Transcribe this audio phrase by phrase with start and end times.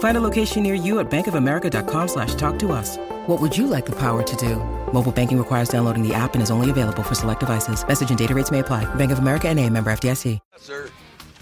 [0.00, 2.96] Find a location near you at bankofamerica.com slash talk to us.
[3.26, 4.56] What would you like the power to do?
[4.92, 7.86] Mobile banking requires downloading the app and is only available for select devices.
[7.86, 8.92] Message and data rates may apply.
[8.96, 10.38] Bank of America and a member FDIC.
[10.56, 10.88] Sir,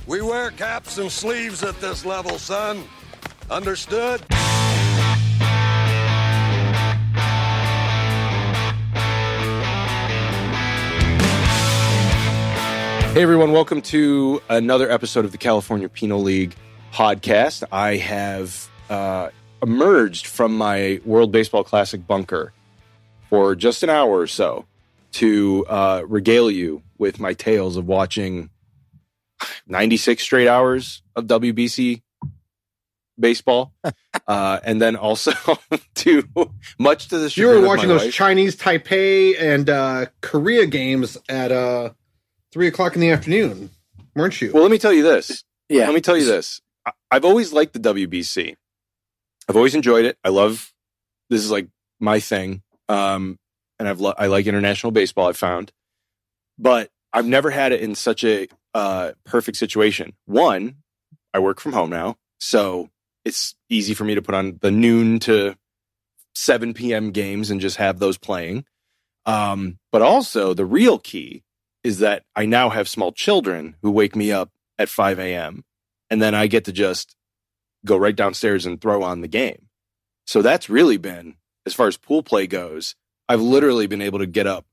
[0.09, 2.83] we wear caps and sleeves at this level, son.
[3.49, 4.25] Understood?
[13.13, 16.55] Hey everyone, welcome to another episode of the California Penal League
[16.93, 17.65] podcast.
[17.71, 19.31] I have uh,
[19.63, 22.53] emerged from my World Baseball Classic bunker
[23.29, 24.65] for just an hour or so
[25.13, 28.51] to uh, regale you with my tales of watching
[29.67, 32.03] 96 straight hours of WBC
[33.19, 33.73] baseball,
[34.27, 35.33] uh, and then also
[35.97, 36.25] to
[36.79, 41.53] much to the You were watching those wife- Chinese Taipei and uh, Korea games at
[41.53, 41.91] uh,
[42.53, 43.71] three o'clock in the afternoon,
[44.15, 44.53] weren't you?
[44.53, 45.45] Well, let me tell you this.
[45.69, 45.87] Yeah.
[45.87, 46.61] Let me tell you this.
[47.11, 48.57] I've always liked the WBC.
[49.49, 50.19] I've always enjoyed it.
[50.25, 50.73] I love
[51.31, 51.69] this is like
[52.01, 52.63] my thing.
[52.89, 53.39] Um,
[53.79, 55.29] and I've lo- I like international baseball.
[55.29, 55.73] I've found,
[56.59, 60.15] but I've never had it in such a uh, perfect situation.
[60.27, 60.77] One,
[61.33, 62.91] I work from home now, so
[63.25, 65.57] it's easy for me to put on the noon to
[66.35, 67.11] seven p.m.
[67.11, 68.65] games and just have those playing.
[69.27, 71.43] Um, but also, the real key
[71.85, 75.65] is that I now have small children who wake me up at 5 a.m.
[76.11, 77.17] and then I get to just
[77.85, 79.67] go right downstairs and throw on the game.
[80.27, 81.37] So that's really been,
[81.67, 82.95] as far as pool play goes,
[83.29, 84.67] I've literally been able to get up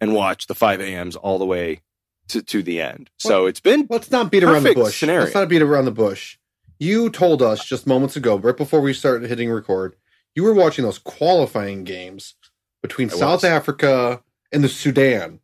[0.00, 1.82] and watch the 5 a.m.s all the way
[2.28, 3.10] to, to the end.
[3.18, 4.98] So it's been, Let's not beat around the bush.
[4.98, 5.22] scenario.
[5.22, 6.38] Let's not beat around the bush.
[6.78, 9.96] You told us just moments ago, right before we started hitting record,
[10.34, 12.34] you were watching those qualifying games
[12.82, 13.44] between I South was.
[13.44, 15.40] Africa and the Sudan,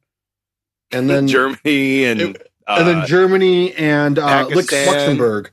[0.91, 4.87] and then Germany and, and uh, then Germany and uh, Pakistan.
[4.87, 5.51] Luxembourg.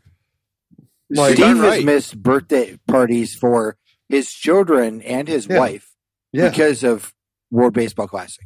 [1.11, 3.77] Like, Steve darn has missed birthday parties for
[4.09, 5.57] his children and his Yeah.
[5.59, 5.91] wife
[6.31, 7.13] yeah, because of
[7.51, 8.45] World Baseball Classic.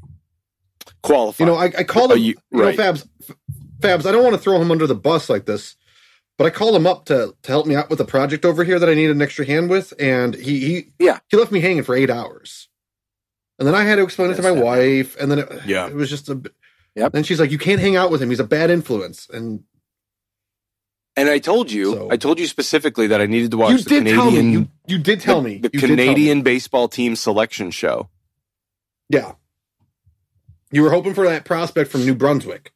[1.01, 1.44] qualify.
[1.44, 2.19] you know, I, I called him.
[2.19, 2.78] you- you, right.
[2.78, 3.07] know, Fabs,
[3.81, 4.06] Fabs.
[4.06, 5.75] I don't want to throw him under the bus like this,
[6.38, 8.80] but I called him up to to help me out with a project over here
[8.80, 11.19] that I needed an extra hand with, and he he Yeah.
[11.30, 12.69] he left me hanging for eight hours,
[13.59, 15.51] and then I had to explain it to my That's not wife, and then it,
[15.66, 15.88] Yeah.
[15.88, 16.41] it was just a.
[16.95, 17.11] bit- Yep.
[17.13, 18.29] Then she's like, "You can't hang out with him.
[18.29, 19.63] He's a bad influence." And
[21.15, 23.77] and I told you, So- I told you specifically that I needed to watch you
[23.79, 24.51] the did Canadian, tell me.
[24.51, 25.57] You, you did tell the, me.
[25.59, 25.95] the You did tell me.
[25.95, 28.09] Canadian baseball team selection show.
[29.09, 29.33] Yeah.
[30.71, 32.73] You were hoping for that prospect from New Brunswick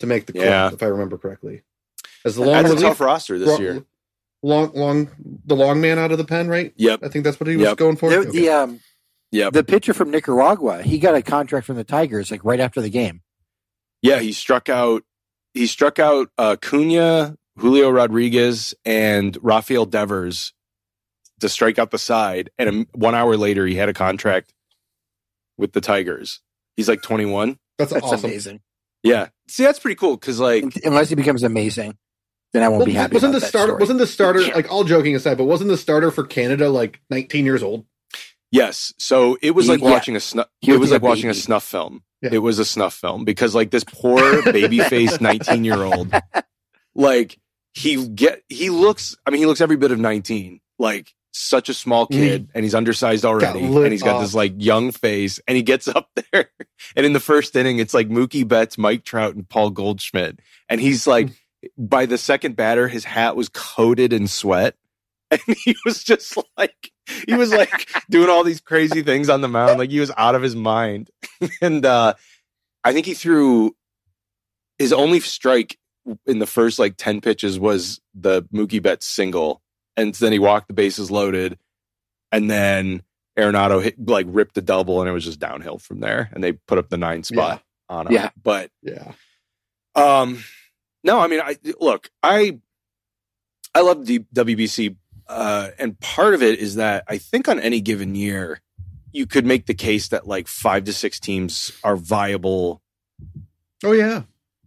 [0.00, 0.70] to make the club, Yeah.
[0.72, 1.62] if I remember correctly.
[2.24, 3.84] As the long That's a relief, tough roster this long- year.
[4.42, 5.10] Long, long,
[5.44, 6.72] the long man out of the pen, right?
[6.76, 7.00] Yep.
[7.02, 7.76] I think that's what he was Yep.
[7.78, 8.10] going for.
[8.10, 8.30] The, Okay.
[8.30, 8.80] the um
[9.32, 9.52] Yep.
[9.52, 12.88] the pitcher from Nicaragua, he got a contract from the Tigers like right after the
[12.90, 13.22] game.
[14.06, 15.02] Yeah, he struck out.
[15.54, 20.52] He struck out uh, Cunha, Julio Rodriguez, and Rafael Devers
[21.40, 22.50] to strike out the side.
[22.58, 24.52] And one hour later, he had a contract
[25.58, 26.40] with the Tigers.
[26.76, 27.58] He's like 21.
[27.78, 28.30] that's, That's awesome.
[28.30, 28.60] amazing.
[29.02, 31.96] Yeah, see, that's pretty cool because like Unless he becomes amazing,
[32.52, 33.14] then I won't Well, be happy.
[33.14, 33.76] wasn't about the starter?
[33.76, 35.38] Wasn't the starter like all joking aside?
[35.38, 37.86] But wasn't the starter for Canada like 19 years old?
[38.50, 39.90] Yes, so it was like Yeah.
[39.90, 40.48] watching a snuff.
[40.62, 42.02] It was like a watching a snuff film.
[42.22, 42.30] Yeah.
[42.34, 46.12] It was a snuff film because like this poor baby faced 19 year old,
[46.94, 47.38] like
[47.74, 49.16] he get he looks.
[49.26, 50.60] I mean, he looks every bit of 19.
[50.78, 54.22] Like such a small kid, and he's undersized already, and he's got up.
[54.22, 56.50] this like young face, and he gets up there,
[56.96, 60.38] and in the first inning, it's like Mookie Betts, Mike Trout, and Paul Goldschmidt,
[60.70, 61.28] and he's like,
[61.76, 64.76] by the second batter, his hat was coated in sweat,
[65.30, 66.90] and he was just like,
[67.26, 70.34] he was like doing all these crazy things on the mound, like he was out
[70.34, 71.10] of his mind,
[71.60, 72.14] and uh
[72.84, 73.74] I think he threw
[74.78, 75.78] his only strike
[76.26, 79.62] in the first like 10 pitches was the Mookie Betts single.
[79.96, 81.58] And then he walked the bases loaded.
[82.30, 83.02] And then
[83.38, 86.30] Arenado hit, like ripped a double and it was just downhill from there.
[86.32, 88.12] And they put up the nine spot on him.
[88.12, 88.30] Yeah.
[88.40, 89.12] But Yeah.
[89.94, 90.44] Um,
[91.02, 92.60] no, I mean, I look, I,
[93.74, 94.96] I love the WBC,
[95.28, 98.60] uh, and part of it is that I think on any given year,
[99.12, 102.82] you could make the case that like five to six teams are viable,
[103.84, 104.22] Oh yeah.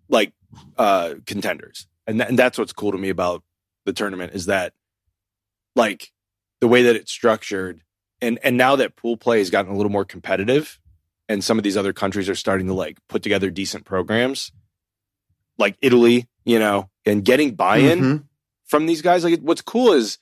[0.10, 0.34] like,
[0.78, 3.44] uh, contenders, and th- and that's what's cool to me about
[3.86, 4.74] the tournament is that,
[5.76, 6.12] like,
[6.60, 7.82] the way that it's structured,
[8.22, 10.80] and and now that pool play has gotten a little more competitive,
[11.28, 14.52] and some of these other countries are starting to like put together decent programs,
[15.58, 18.24] like Italy, you know, and getting buy-in Mhm.
[18.66, 19.24] from these guys.
[19.24, 20.18] Like, what's cool is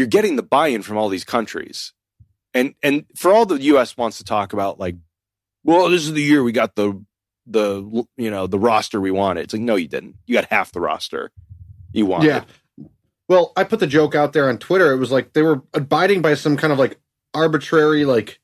[0.00, 1.92] you're getting the buy-in from all these countries,
[2.54, 3.98] and and for all the U.S.
[3.98, 4.96] wants to talk about, like,
[5.62, 7.04] well, this is the year we got the
[7.46, 9.42] the you know the roster we wanted.
[9.42, 10.16] It's like, no, you didn't.
[10.26, 11.30] You got half the roster
[11.92, 12.28] you wanted.
[12.28, 12.44] Yeah.
[13.28, 14.90] Well, I put the joke out there on Twitter.
[14.90, 16.98] It was like they were abiding by some kind of like
[17.34, 18.40] arbitrary like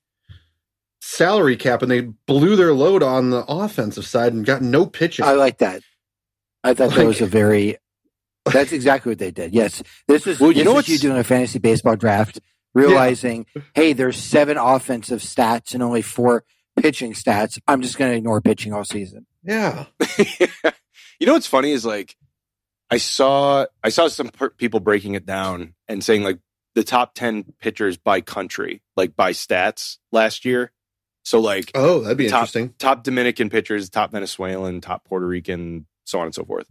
[1.01, 5.25] salary cap, and they blew their load on the offensive side and got no pitching.
[5.25, 5.81] I like that.
[6.63, 7.79] I thought that was a very.
[8.53, 9.53] That's exactly what they did.
[9.55, 12.41] Yes, this is Well, you this know is what's- you doing a fantasy baseball draft,
[12.75, 16.45] realizing, hey, there's seven offensive stats and only four
[16.77, 17.59] pitching stats.
[17.67, 19.27] I'm just going to ignore pitching all season.
[19.43, 19.87] yeah.
[20.19, 22.17] you know what's funny is like
[22.91, 26.39] I saw I saw some per- people breaking it down and saying like
[26.75, 30.73] the top 10 pitchers by country, like by stats last year.
[31.25, 32.75] So like Oh, that'd be Top- interesting.
[32.79, 36.69] top Dominican pitchers, top Venezuelan, top Puerto Rican, so on and so forth.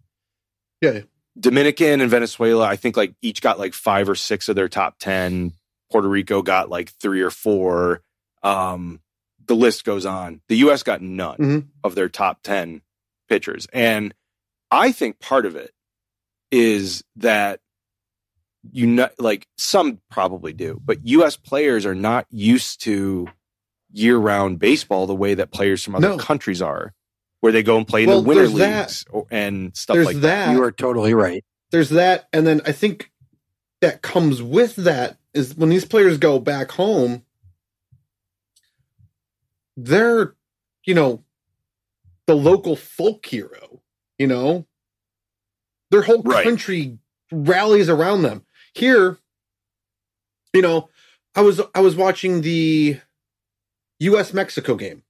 [0.82, 1.02] Yeah.
[1.40, 4.96] Dominican and Venezuela, I think like each got like five or six of their top
[5.00, 5.54] 10.
[5.92, 8.02] Puerto Rico got like three or four.
[8.44, 9.02] Um,
[9.48, 10.42] the list goes on.
[10.50, 11.68] The US got none Mhm.
[11.84, 12.82] of their top 10
[13.30, 13.68] pitchers.
[13.74, 14.14] And
[14.72, 15.72] I think part of it
[16.52, 17.60] is that
[18.72, 23.28] you know, like some probably do, but US players are not used to
[23.94, 26.18] year round baseball the way that players from other No.
[26.18, 26.92] countries are,
[27.42, 28.88] where they go and play in Well, the winter there's that.
[28.90, 30.48] leagues or, and stuff There's like that.
[30.48, 30.54] that.
[30.54, 31.44] You are totally right.
[31.72, 33.12] There's that, and then I think
[33.82, 37.24] that comes with that is when these players go back home,
[39.78, 40.36] they're,
[40.86, 41.24] you know,
[42.28, 43.82] the local folk hero.
[44.18, 44.66] You know,
[45.92, 46.46] their whole Right.
[46.46, 46.98] country
[47.32, 48.46] rallies around them.
[48.74, 49.18] Here,
[50.54, 50.88] you know,
[51.36, 53.00] I was I was watching the
[54.00, 54.34] U.S.
[54.34, 55.04] Mexico game,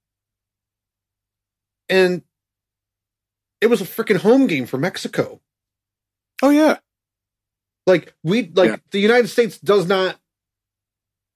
[1.88, 2.22] and
[3.60, 5.40] it was a freaking home game for Mexico.
[6.42, 6.78] Oh yeah.
[7.86, 8.76] Like we like Yeah.
[8.90, 10.18] the United States does not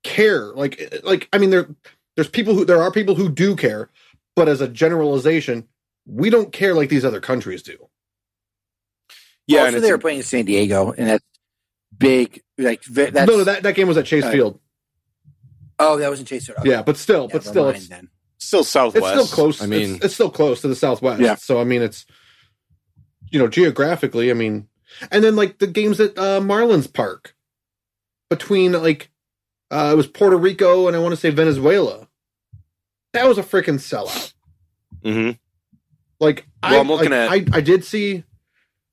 [0.04, 0.46] care.
[0.46, 1.68] Like like I mean there
[2.16, 3.88] there's people who there are people who do care,
[4.36, 5.66] but as a generalization,
[6.06, 7.88] we don't care like these other countries do.
[9.46, 11.24] Yeah, and also, it's they were playing in San Diego, and that's
[11.96, 12.42] big.
[12.58, 14.60] Like ve- that's no, no, that, that game was at Chase Uh, Field.
[15.78, 16.48] oh, that was in Chase.
[16.50, 16.68] Okay.
[16.68, 18.08] Yeah, but still, but still, mind it's, then.
[18.40, 19.04] Still Southwest.
[19.16, 19.62] it's still close.
[19.62, 21.20] I mean, it's, it's still close to the Southwest.
[21.20, 21.34] Yeah.
[21.36, 22.06] So I mean, it's
[23.30, 24.30] you know geographically.
[24.30, 24.68] I mean,
[25.10, 27.34] and then like the games at uh, Marlins Park
[28.28, 29.10] between like
[29.70, 32.08] uh, it was Puerto Rico and I want to say Venezuela.
[33.12, 34.32] That was a freaking sellout.
[35.04, 35.38] mhm.
[36.20, 38.24] Like Well, I, I'm looking like, at- I, I did see,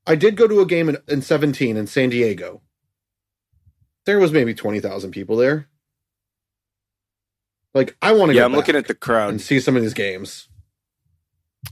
[0.07, 2.61] I did go to a game in, in 17 in San Diego.
[4.05, 5.67] There was maybe 20,000 people there.
[7.73, 9.29] Like I want to yeah, go I'm looking at the crowd.
[9.29, 10.47] and see some of these games.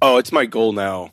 [0.01, 1.11] Oh, it's my goal now.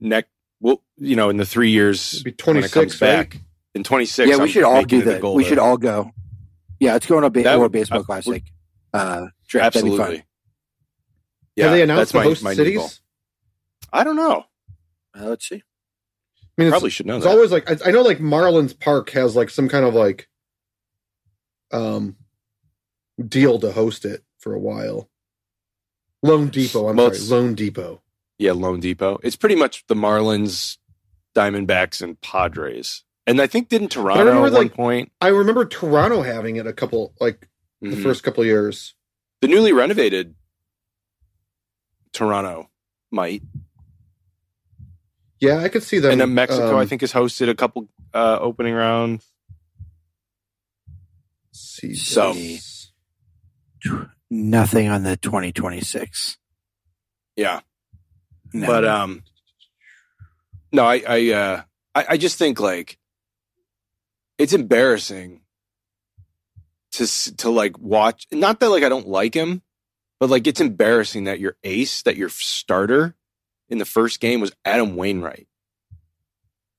[0.00, 0.28] Next,
[0.60, 3.30] well, you know, in the three years It'd be when it 26, comes right?
[3.30, 3.40] back
[3.74, 4.28] in 26.
[4.28, 5.22] Yeah, we I'm should all do it that.
[5.32, 6.10] We to- should all go.
[6.78, 8.42] Yeah, it's going to be a ba- That World would- Baseball uh, Classic.
[8.92, 9.74] Uh, draft.
[9.74, 10.16] That'd be Absolutely.
[10.18, 10.24] fun.
[11.56, 12.88] Yeah, Have they announced that's the my, host my new goal.
[12.88, 13.00] cities?
[13.92, 14.44] I don't know.
[15.18, 15.56] Uh, let's see.
[16.58, 17.30] I mean, Probably should know it's that.
[17.30, 20.28] always like I, I know like Marlins Park has like some kind of like
[21.72, 22.16] um
[23.28, 25.08] deal to host it for a while.
[26.24, 28.00] loanDepot, I'm Well, sorry, loanDepot.
[28.38, 29.20] yeah, loanDepot.
[29.22, 30.76] It's pretty much the Marlins,
[31.34, 33.04] Diamondbacks, and Padres.
[33.26, 35.12] And I think didn't Toronto remember, at one like, point.
[35.20, 37.48] I remember Toronto having it a couple like
[37.80, 38.02] the Mhm.
[38.02, 38.94] first couple years.
[39.40, 40.34] the newly renovated
[42.12, 42.68] Toronto
[43.10, 43.42] might,
[45.38, 46.12] Yeah, I could see that.
[46.12, 49.24] and then Mexico um, I think has hosted a couple uh, opening rounds.
[51.52, 52.34] see So-.
[54.30, 56.38] Nothing on the 2026.
[57.36, 57.60] Yeah,
[58.52, 58.66] No.
[58.66, 59.22] but um,
[60.72, 61.62] no, I I uh,
[61.94, 62.98] I, I just think like
[64.38, 65.40] it's embarrassing
[66.92, 68.26] to s- to like watch.
[68.30, 69.62] Not that like I don't like him,
[70.18, 73.14] but like it's embarrassing that your ace, that your starter
[73.68, 75.46] in the first game was Adam Wainwright.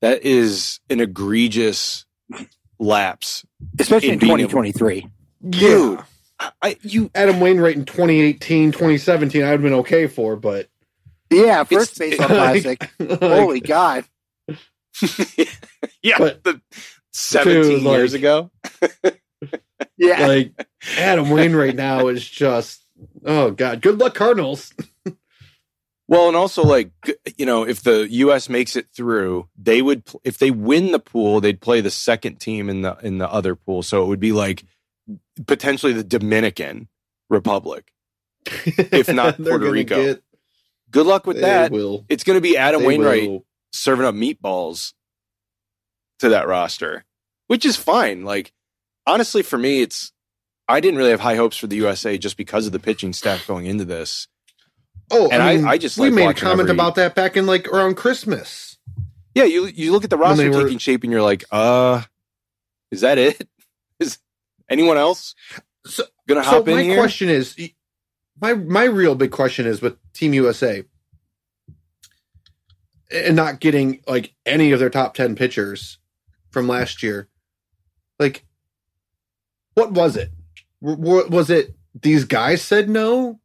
[0.02, 2.06] That is an egregious
[2.80, 3.46] lapse,
[3.80, 5.08] especially in in being able- 2023.
[5.50, 5.62] dude.
[6.00, 6.04] yeah,
[6.62, 10.68] I you Adam Wainwright in 2018, 2017, I'd have been okay for, but
[11.30, 12.92] Yeah, first It's- baseball classic.
[13.00, 14.06] Like- Holy God!
[16.02, 16.62] yeah, But- the
[17.14, 18.52] 17 Dude, like- years ago.
[19.98, 20.68] Yeah, like
[20.98, 22.82] Adam Wainwright now is just
[23.26, 23.82] oh god.
[23.82, 24.74] Good luck, Cardinals.
[26.08, 26.92] Well, and also like
[27.38, 28.50] you know, if the U.S.
[28.50, 32.40] makes it through, they would pl- if they win the pool, they'd play the second
[32.40, 33.84] team in the in the other pool.
[33.84, 34.64] So it would be like
[35.48, 36.88] potentially the Dominican
[37.30, 37.92] Republic.
[38.46, 39.96] If not Puerto Rico.
[40.04, 40.24] get-
[40.90, 41.72] Good luck with that.
[41.72, 42.06] Will.
[42.10, 43.46] It's going to be Adam They Wainwright will.
[43.72, 44.94] serving up meatballs
[46.20, 47.06] to that roster,
[47.48, 48.26] which is fine.
[48.26, 48.52] Like
[49.08, 50.12] honestly, for me, it's
[50.68, 53.48] I didn't really have high hopes for the USA just because of the pitching staff
[53.48, 54.28] going into this.
[55.12, 57.16] Oh, And I, I- mean, I just we like made a comment every- about that
[57.16, 58.78] back in like around Christmas.
[59.34, 62.02] Yeah, you you look at the roster were- taking shape, and you're like, uh,
[62.92, 63.48] is that it?
[64.72, 65.36] Anyone else
[65.86, 66.98] So- gonna So hop in my here?
[66.98, 67.56] question is,
[68.40, 70.84] my my real big question is with Team USA
[73.12, 75.98] and not getting like any of their top ten pitchers
[76.50, 77.28] from last year.
[78.20, 78.46] Like,
[79.74, 80.32] what was it?
[80.82, 83.40] W- was it these guys said no?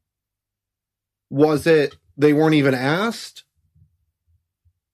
[1.30, 3.42] Was it they weren't even asked?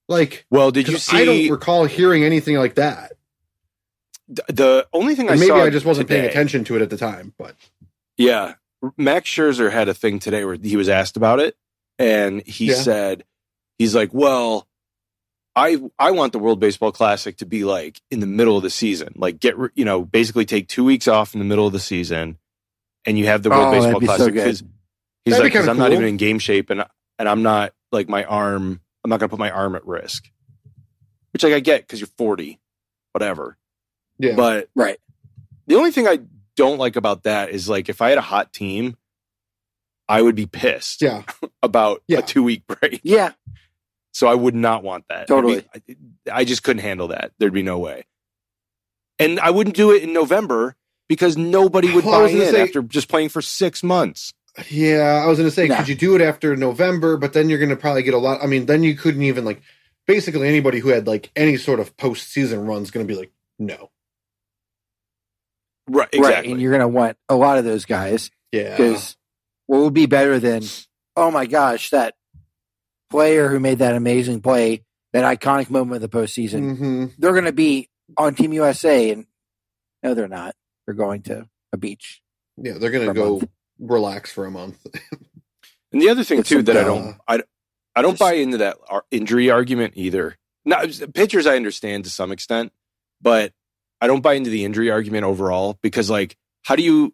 [0.09, 3.13] Like, well, did you 'cause I don't recall hearing anything like that.
[4.35, 5.51] Th- the only thing I maybe?
[5.51, 7.55] I just wasn't paying attention to it at the time, but
[8.17, 8.55] Yeah,
[8.97, 11.55] Max Scherzer had a thing today where he was asked about it,
[11.99, 12.75] and he Yeah.
[12.75, 13.23] said,
[13.77, 14.67] "He's like, well."
[15.55, 18.71] I I want the World Baseball Classic to be like in the middle of the
[18.71, 21.79] season, like get you know basically take two weeks off in the middle of the
[21.79, 22.39] season,
[23.05, 24.63] and you have the World Oh, Baseball so Classic because
[25.25, 26.83] he's That'd like, 'cause I'm not even in game shape, and
[27.19, 30.23] and I'm not like my arm, I'm not gonna put my arm at risk,
[31.33, 32.59] which like I get because you're 40,
[33.11, 33.55] whatever.
[34.19, 34.97] Yeah, But right.
[35.67, 36.19] the only thing I
[36.55, 38.95] don't like about that is like if I had a hot team,
[40.07, 41.23] I would be pissed yeah.
[41.63, 42.19] about Yeah.
[42.19, 43.01] a two week break.
[43.03, 43.31] Yeah,
[44.11, 45.27] So I would not want that.
[45.27, 45.65] Totally.
[45.87, 45.97] be-
[46.31, 47.31] I, I just couldn't handle that.
[47.39, 48.03] There'd be no way.
[49.19, 50.75] And I wouldn't do it in November
[51.07, 54.33] because nobody would Well, buy in say- after just playing for six months.
[54.69, 55.77] Yeah, I was going to say, Nah.
[55.77, 57.17] could you do it after November?
[57.17, 58.43] But then you're going to probably get a lot.
[58.43, 59.61] I mean, then you couldn't even like.
[60.05, 63.31] Basically, anybody who had like any sort of postseason run is going to be like,
[63.57, 63.89] no.
[65.87, 66.07] Right.
[66.13, 66.13] right.
[66.13, 66.51] Exactly.
[66.53, 69.17] And you're gonna want a lot of those guys Yeah, because
[69.67, 70.63] what would be better than?
[71.15, 72.15] Oh my gosh, that
[73.09, 76.77] player who made that amazing play, that iconic moment of the postseason.
[76.77, 79.25] hmm They're gonna be on Team USA, and
[80.03, 80.55] no, they're not.
[80.85, 82.21] They're going to a beach.
[82.57, 83.49] yeah, they're going to go month.
[83.79, 84.85] relax for a month.
[85.91, 87.43] And the other thing It's too a that I don't I,
[87.95, 88.77] I don't Just- buy into that
[89.11, 90.37] injury argument either.
[90.65, 90.81] Now
[91.13, 92.71] pitchers I understand to some extent,
[93.21, 93.53] but
[94.03, 97.13] I don't buy into the injury argument overall because like how do you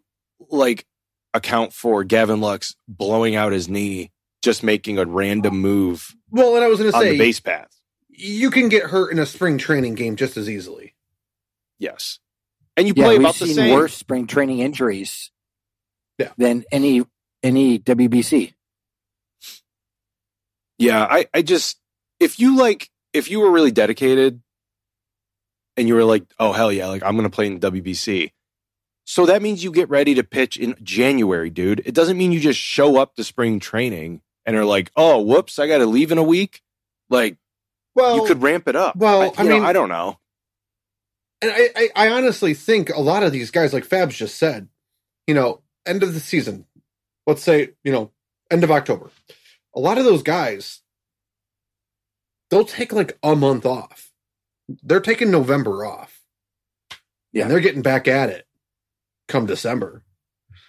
[0.50, 0.84] like
[1.32, 4.10] account for Gavin Lux blowing out his knee
[4.42, 7.68] just making a random move well, and I was going to say, the base path?
[8.08, 10.94] you can get hurt in a spring training game just as easily.
[11.78, 12.18] Yes.
[12.76, 13.72] And you Yeah, play we've about the seen same.
[13.72, 15.30] worse spring training injuries.
[16.18, 16.30] Yeah.
[16.36, 17.04] Than any
[17.42, 18.52] any WBC.
[20.78, 21.78] Yeah, I, I just
[22.18, 24.40] if you like if you were really dedicated
[25.76, 28.32] and you were like, oh hell yeah, like I'm gonna play in the WBC.
[29.04, 31.82] So that means you get ready to pitch in January, dude.
[31.84, 35.58] It doesn't mean you just show up to spring training and are like, oh whoops,
[35.58, 36.62] I gotta leave in a week.
[37.08, 37.36] Like
[37.94, 38.96] Well, you could ramp it up.
[38.96, 40.18] well, I know, mean- I don't know.
[41.42, 44.68] And I, I, I honestly think a lot of these guys, like Fabs just said,
[45.26, 46.66] you know, end of the season,
[47.26, 48.10] let's say, you know,
[48.50, 49.10] end of October,
[49.74, 50.82] a lot of those guys,
[52.50, 54.09] they'll take like a month off.
[54.82, 56.20] They're taking November off.
[57.32, 57.42] Yeah.
[57.42, 58.46] And they're getting back at it
[59.28, 60.02] come December.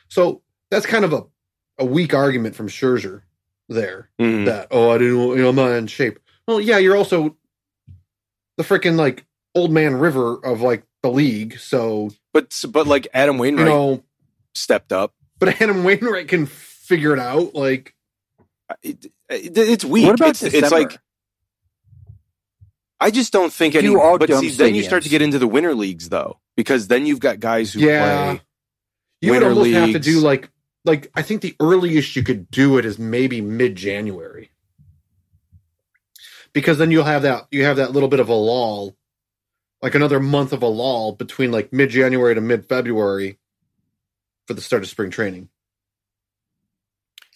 [0.09, 1.23] So that's kind of a,
[1.79, 3.21] a weak argument from Scherzer
[3.69, 4.45] there Mhm.
[4.45, 6.19] that, oh, I didn't, you know, I'm not in shape.
[6.47, 7.37] Well, yeah, you're also
[8.57, 11.57] the freaking like old man river of like the league.
[11.59, 14.03] So, But but like Adam Wainwright you Wainwright know,
[14.53, 15.13] stepped up.
[15.39, 17.55] but Adam Wainwright can figure it out.
[17.55, 17.95] Like,
[18.83, 20.05] It, it- it's weak.
[20.05, 20.65] What about it's, December?
[20.65, 20.99] it's like
[23.01, 23.93] I just don't think any.
[23.95, 27.07] All But see, then you start to get into the winter leagues though, because then
[27.07, 28.41] you've got guys who yeah, play.
[29.21, 30.49] you would almost have to do like,
[30.85, 34.51] like, I think the earliest you could do it is maybe mid January.
[36.53, 38.95] Because then you'll have that, you have that little bit of a lull,
[39.81, 43.39] like another month of a lull between like mid January to mid February
[44.45, 45.49] for the start of spring training.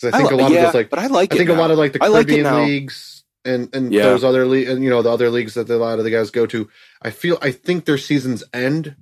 [0.04, 1.72] I think a lot yeah, of those like but I like I think a lot
[1.72, 2.64] of like the like Caribbean now.
[2.64, 3.15] leagues
[3.46, 4.04] and and Yeah.
[4.04, 6.46] those other and you know the other leagues that a lot of the guys go
[6.48, 6.70] to.
[7.02, 8.96] I feel I think their seasons end.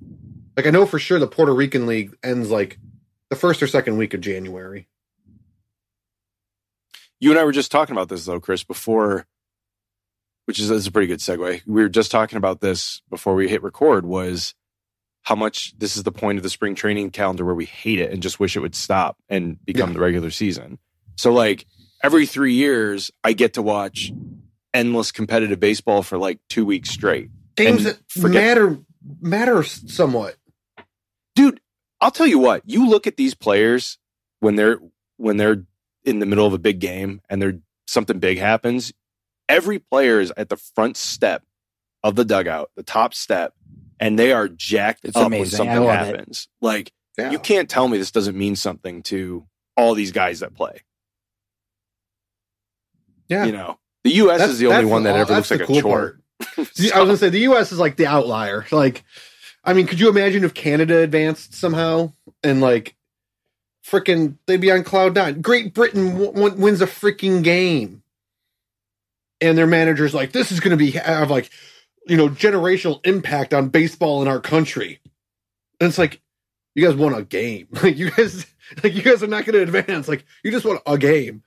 [0.55, 2.77] Like I know for sure the Puerto Rican league ends like
[3.29, 4.87] the first or second week of January.
[7.19, 9.25] you and I were just talking about this though, Chris, before,
[10.45, 11.61] which is, is a pretty good segue.
[11.65, 14.05] We were just talking about this before we hit record.
[14.05, 14.53] Was
[15.23, 18.11] how much this is the point of the spring training calendar where we hate it
[18.11, 19.93] and just wish it would stop and become Yeah.
[19.93, 20.79] the regular season.
[21.15, 21.65] So like
[22.03, 24.11] every three years, I get to watch
[24.73, 27.29] endless competitive baseball for like two weeks straight.
[27.55, 28.79] Games that forget- matter
[29.21, 30.35] matter somewhat.
[31.35, 31.59] dude
[32.01, 33.97] i'll tell you what you look at these players
[34.39, 34.79] when they're
[35.17, 35.63] when they're
[36.05, 38.93] in the middle of a big game and they're something big happens
[39.49, 41.43] every player is at the front step
[42.03, 43.53] of the dugout the top step
[43.99, 45.55] and they are jacked It's up when amazing.
[45.55, 46.15] I something love it.
[46.17, 47.29] happens like Yeah.
[47.31, 49.45] you can't tell me this doesn't mean something to
[49.77, 50.81] all these guys that play
[53.33, 53.45] yeah.
[53.45, 55.81] you know the us is the only one that all- ever looks like a cool
[55.81, 56.19] part.
[56.73, 57.71] See, I was gonna say the U.S.
[57.71, 58.65] is like the outlier.
[58.71, 59.03] Like,
[59.63, 62.11] I mean, could you imagine if Canada advanced somehow
[62.43, 62.95] and like,
[63.85, 65.41] freaking, they'd be on cloud nine.
[65.41, 68.03] Great Britain w- w- wins a freaking game,
[69.39, 71.49] and their manager's like, "This is gonna be have like,
[72.07, 74.99] you know, generational impact on baseball in our country."
[75.79, 76.21] And it's like,
[76.75, 77.67] you guys won a game.
[77.83, 78.45] Like, you guys,
[78.83, 80.07] like, you guys are not gonna advance.
[80.07, 81.43] Like, you just won a game.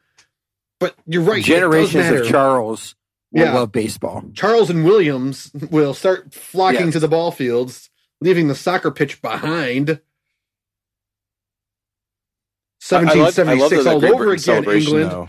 [0.79, 1.43] But you're right.
[1.43, 2.95] Generations of Charles
[3.33, 3.55] will Yeah.
[3.55, 4.25] love baseball.
[4.35, 6.93] Charles and Williams will start flocking Yes.
[6.95, 7.91] to the ball fields,
[8.21, 10.01] leaving the soccer pitch behind.
[12.93, 15.11] I- I love- I love all over again, England.
[15.11, 15.29] though.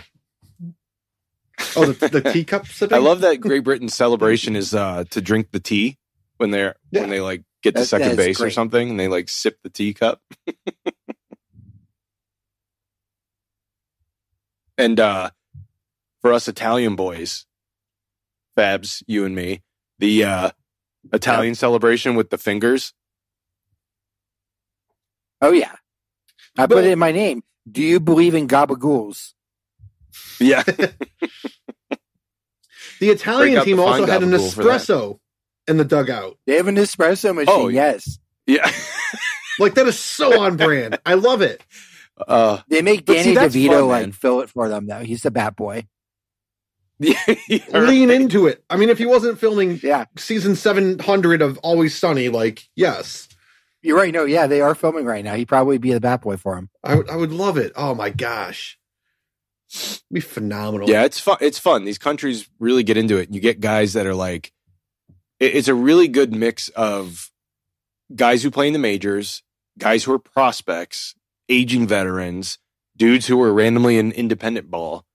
[1.75, 2.95] Oh, the, the teacup sipping.
[2.95, 5.97] I love that Great Britain celebration is uh, to drink the tea
[6.37, 7.01] when they're Yeah.
[7.01, 9.27] when they like get to That- second that is base or something and they like
[9.29, 10.21] sip the teacup.
[14.77, 15.31] and uh,
[16.27, 17.45] for us Italian boys,
[18.57, 19.61] Fabs, you and me,
[19.99, 20.49] the uh,
[21.13, 22.93] Italian celebration with the fingers.
[25.41, 25.75] Oh yeah,
[26.57, 27.43] I But- put it in my name.
[27.69, 29.33] Do you believe in gabagools?
[30.39, 30.63] Yeah,
[32.99, 34.81] The Italian team the also had an gabagool for that.
[34.81, 35.19] espresso
[35.67, 36.37] in the dugout.
[36.45, 37.47] They have an espresso machine.
[37.55, 38.69] Oh, yes, yeah.
[39.59, 40.99] Like that is so on brand.
[41.05, 41.63] I love it.
[42.27, 44.99] uh, they make Danny see, that's DeVito fun, like fill it for them though.
[44.99, 45.87] He's the bat boy.
[47.47, 48.63] yeah, Lean into it.
[48.69, 53.27] I mean, if he wasn't filming Yeah, season seven hundred of Always Sunny, like yes,
[53.83, 54.13] you're right.
[54.13, 55.35] No, yeah, they are filming right now.
[55.35, 56.69] He'd probably be the bat boy for him.
[56.83, 57.09] I would.
[57.09, 57.71] I would love it.
[57.75, 58.77] Oh my gosh,
[59.73, 60.89] It'd be phenomenal.
[60.89, 61.37] Yeah, it's fun.
[61.41, 61.83] It's fun.
[61.85, 63.29] These countries really get into it.
[63.31, 64.51] You get guys that are like,
[65.39, 67.29] it- it's a really good mix of
[68.15, 69.43] guys who play in the majors,
[69.77, 71.13] guys who are prospects,
[71.49, 72.57] aging veterans,
[72.95, 75.05] dudes who are randomly in independent ball,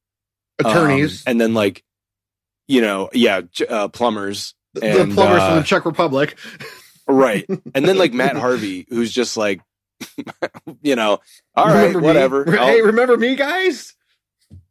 [0.65, 1.25] um, attorneys.
[1.27, 1.83] and then like,
[2.69, 6.37] you know, yeah, uh, plumbers, the, the plumbers uh, from the Czech Republic.
[7.09, 7.45] right?
[7.75, 9.61] and then like Matt Harvey, who's just like,
[10.83, 11.21] you know,
[11.55, 12.07] all right, Remember me?
[12.07, 12.45] whatever.
[12.51, 13.95] Hey, remember me, guys?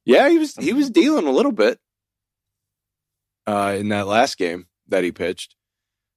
[0.03, 1.79] Yeah, he was he was dealing a little bit
[3.47, 5.55] uh, in that last game that he pitched.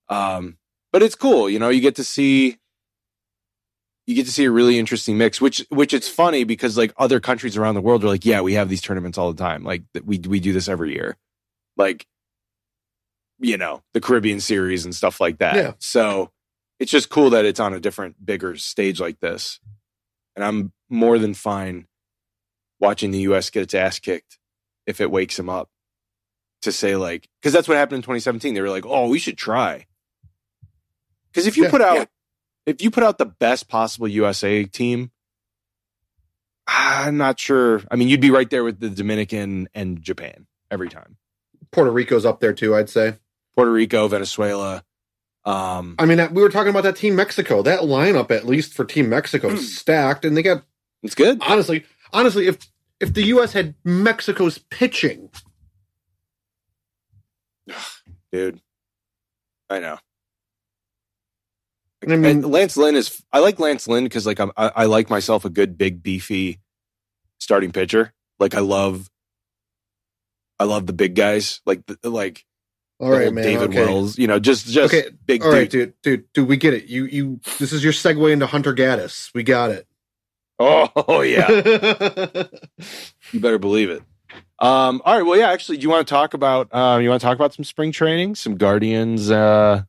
[0.09, 0.57] Um,
[0.93, 1.69] but it's cool, you know.
[1.69, 2.59] You get to see
[4.07, 7.21] you get to see a really interesting mix, which which it's funny because like other
[7.21, 9.65] countries around the world are like, yeah, we have these tournaments all the time.
[9.65, 11.17] Like we we do this every year,
[11.77, 12.07] like
[13.39, 15.57] you know the Caribbean series and stuff like that.
[15.57, 15.73] Yeah.
[15.79, 16.31] So
[16.79, 19.59] it's just cool that it's on a different, bigger stage like this,
[20.37, 21.87] and I'm more than fine
[22.81, 23.49] watching the U.S.
[23.51, 24.39] get its ass kicked
[24.87, 25.71] if it wakes them up
[26.63, 28.53] to say like because that's what happened in 2017.
[28.53, 29.87] They were like, oh, we should try.
[31.33, 32.05] Because if you Yeah, put out yeah.
[32.67, 35.11] If you put out the best possible USA team,
[36.67, 37.83] I'm not sure.
[37.91, 41.17] I mean, you'd be right there with the Dominican and Japan every time.
[41.73, 43.15] Puerto Rico's up there too, I'd say.
[43.55, 44.85] Puerto Rico, Venezuela.
[45.45, 47.61] Um, I mean, we were talking about that Team Mexico.
[47.63, 49.57] That lineup, at least for Team Mexico, Hmm.
[49.57, 50.65] is stacked, and they got
[51.03, 51.39] it's good.
[51.43, 52.59] honestly, honestly, if
[52.99, 53.53] if the U.S.
[53.53, 55.29] had Mexico's pitching,
[58.33, 58.61] dude.
[59.69, 59.99] I know.
[62.13, 63.23] I mean- And Lance Lynn is.
[63.33, 66.61] I like Lance Lynn because like I'm, I, I like myself a good big beefy
[67.39, 68.13] starting pitcher.
[68.39, 69.11] Like I love.
[70.59, 72.45] I love the big guys like the, like
[73.01, 73.45] all the right, whole man.
[73.45, 73.85] David okay.
[73.87, 74.19] Wells.
[74.19, 75.59] You know, just just Okay, big All dude.
[75.59, 76.85] right, dude, dude, dude, we get it.
[76.87, 77.41] You, you.
[77.59, 79.31] This is your segue into Hunter Gaddis.
[79.35, 79.87] We got it.
[80.61, 81.51] Oh yeah,
[83.33, 84.03] you better believe it.
[84.61, 85.23] Um, all right.
[85.27, 85.51] Well, yeah.
[85.51, 86.73] Actually, do you want to talk about?
[86.73, 89.29] Um, you want to talk about some spring training, some Guardians?
[89.31, 89.83] Uh,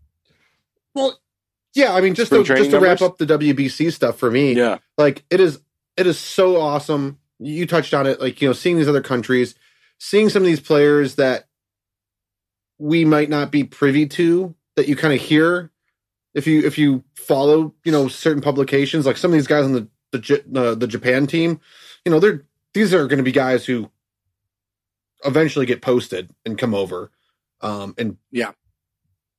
[0.95, 1.19] well,
[1.75, 1.93] yeah.
[1.93, 4.53] I mean, just to, just to wrap up the WBC stuff for me.
[4.53, 4.77] yeah.
[4.97, 5.59] like it is
[5.97, 9.55] it is so awesome you touched on it like you know seeing these other countries
[9.99, 11.47] seeing some of these players that
[12.79, 15.71] we might not be privy to that you kind of hear
[16.33, 19.73] if you if you follow you know certain publications like some of these guys on
[19.73, 21.59] the the uh, the Japan team
[22.05, 23.89] you know they're these are going to be guys who
[25.23, 27.09] eventually get posted and come over.
[27.61, 28.51] Um, and Yeah.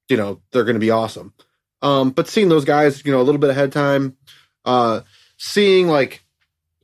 [0.09, 1.35] you know, they're going to be awesome.
[1.83, 4.17] Um, but seeing those guys, you know, a little bit ahead of time,
[4.65, 5.01] uh,
[5.37, 6.25] seeing like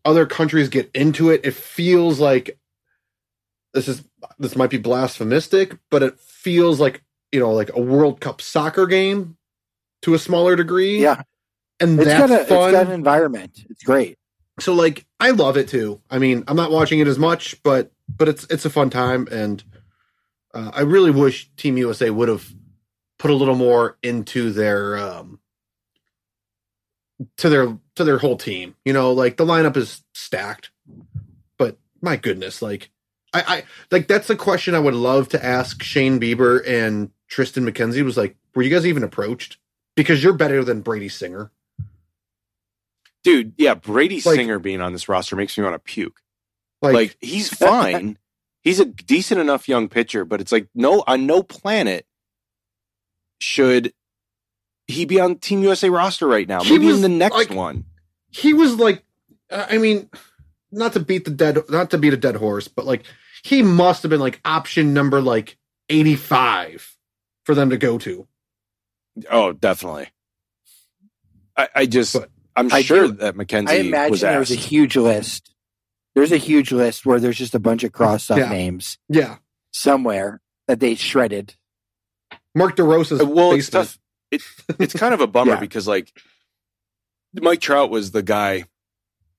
[0.05, 2.59] other countries get into it, it feels like
[3.75, 4.03] this is
[4.39, 7.03] this might be blasphemistic, but it feels like
[7.33, 9.37] you know, like a World Cup soccer game
[10.03, 11.01] to a smaller degree.
[11.03, 11.23] Yeah.
[11.81, 12.73] and It's that's got, a, it's fun.
[12.73, 13.65] got an environment.
[13.71, 14.19] It's great.
[14.61, 16.01] so like, I love it too.
[16.11, 19.27] I mean, I'm not watching it as much, but but it's it's a fun time,
[19.31, 19.65] and
[20.53, 22.53] uh, I really wish Team USA would have
[23.23, 25.39] put a little more into their um
[27.37, 28.75] to their to their whole team.
[28.85, 30.73] You know, like the lineup is stacked,
[31.57, 32.91] but my goodness, like
[33.33, 37.67] I, I like that's a question I would love to ask Shane Bieber and Triston
[37.69, 38.05] McKenzie.
[38.05, 39.59] Was like, were you guys even approached?
[39.95, 41.53] Because you're better than Brady Singer.
[43.23, 46.21] Dude, yeah, Brady Like- Singer being on this roster makes me want to puke.
[46.81, 48.19] Like, Like, he's fine.
[48.65, 52.05] he's a decent enough young pitcher, but it's like no on no planet
[53.43, 53.93] should
[54.87, 56.63] he be on Team USA roster right now.
[56.63, 57.85] He Maybe was, in the next like- one.
[58.31, 59.05] he was like,
[59.51, 60.09] I mean,
[60.71, 63.05] not to beat the dead, not to beat a dead horse, but like
[63.45, 65.57] he must have been like option number like
[65.89, 66.97] 85
[67.45, 68.27] for them to go to.
[69.31, 70.09] Oh, definitely.
[71.57, 74.51] I, I just But- I'm I sure do- that McKenzie I imagine was there was
[74.51, 75.55] a huge list.
[76.15, 78.49] There's a huge list where there's just a bunch of crossed up Yeah.
[78.51, 79.37] names Yeah.
[79.73, 81.55] somewhere that they shredded.
[82.55, 83.87] Mark DeRosa's Uh, well, it's basement.
[83.89, 83.99] tough.
[84.31, 84.43] It,
[84.79, 85.61] it's kind of a bummer Yeah.
[85.61, 86.13] because like
[87.35, 88.65] Mike Trout was the guy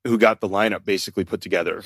[0.03, 1.83] who got the lineup basically put together.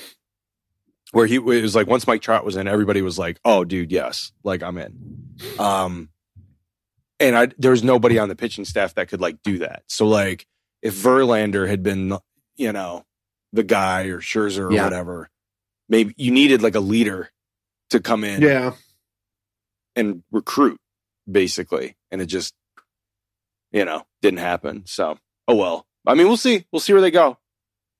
[1.12, 3.90] Where he it was like once Mike Trout was in, everybody was like, "Oh, dude,
[3.90, 5.24] yes, like I'm in."
[5.58, 6.10] Um,
[7.18, 9.84] and I there was nobody on the pitching staff that could like do that.
[9.86, 10.46] So like
[10.82, 12.18] if Verlander had been,
[12.56, 13.04] you know,
[13.54, 14.84] the guy or Scherzer or Yeah.
[14.84, 15.30] whatever,
[15.88, 17.30] maybe you needed like a leader
[17.88, 18.74] to come in Yeah.
[19.96, 20.78] and recruit
[21.30, 22.54] basically and it just
[23.72, 24.82] you know didn't happen.
[24.86, 25.86] So oh well.
[26.06, 26.64] I mean we'll see.
[26.72, 27.38] We'll see where they go.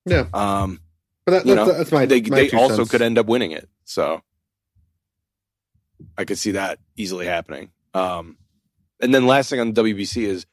[0.06, 0.26] Yeah.
[0.32, 0.80] um
[1.26, 2.90] But that, that's, know that's my, they, my they also cents.
[2.90, 3.68] could end up winning it.
[3.84, 4.22] So
[6.16, 7.70] i could see that easily happening.
[7.94, 8.36] Um
[9.00, 10.46] and then last thing on the wbc is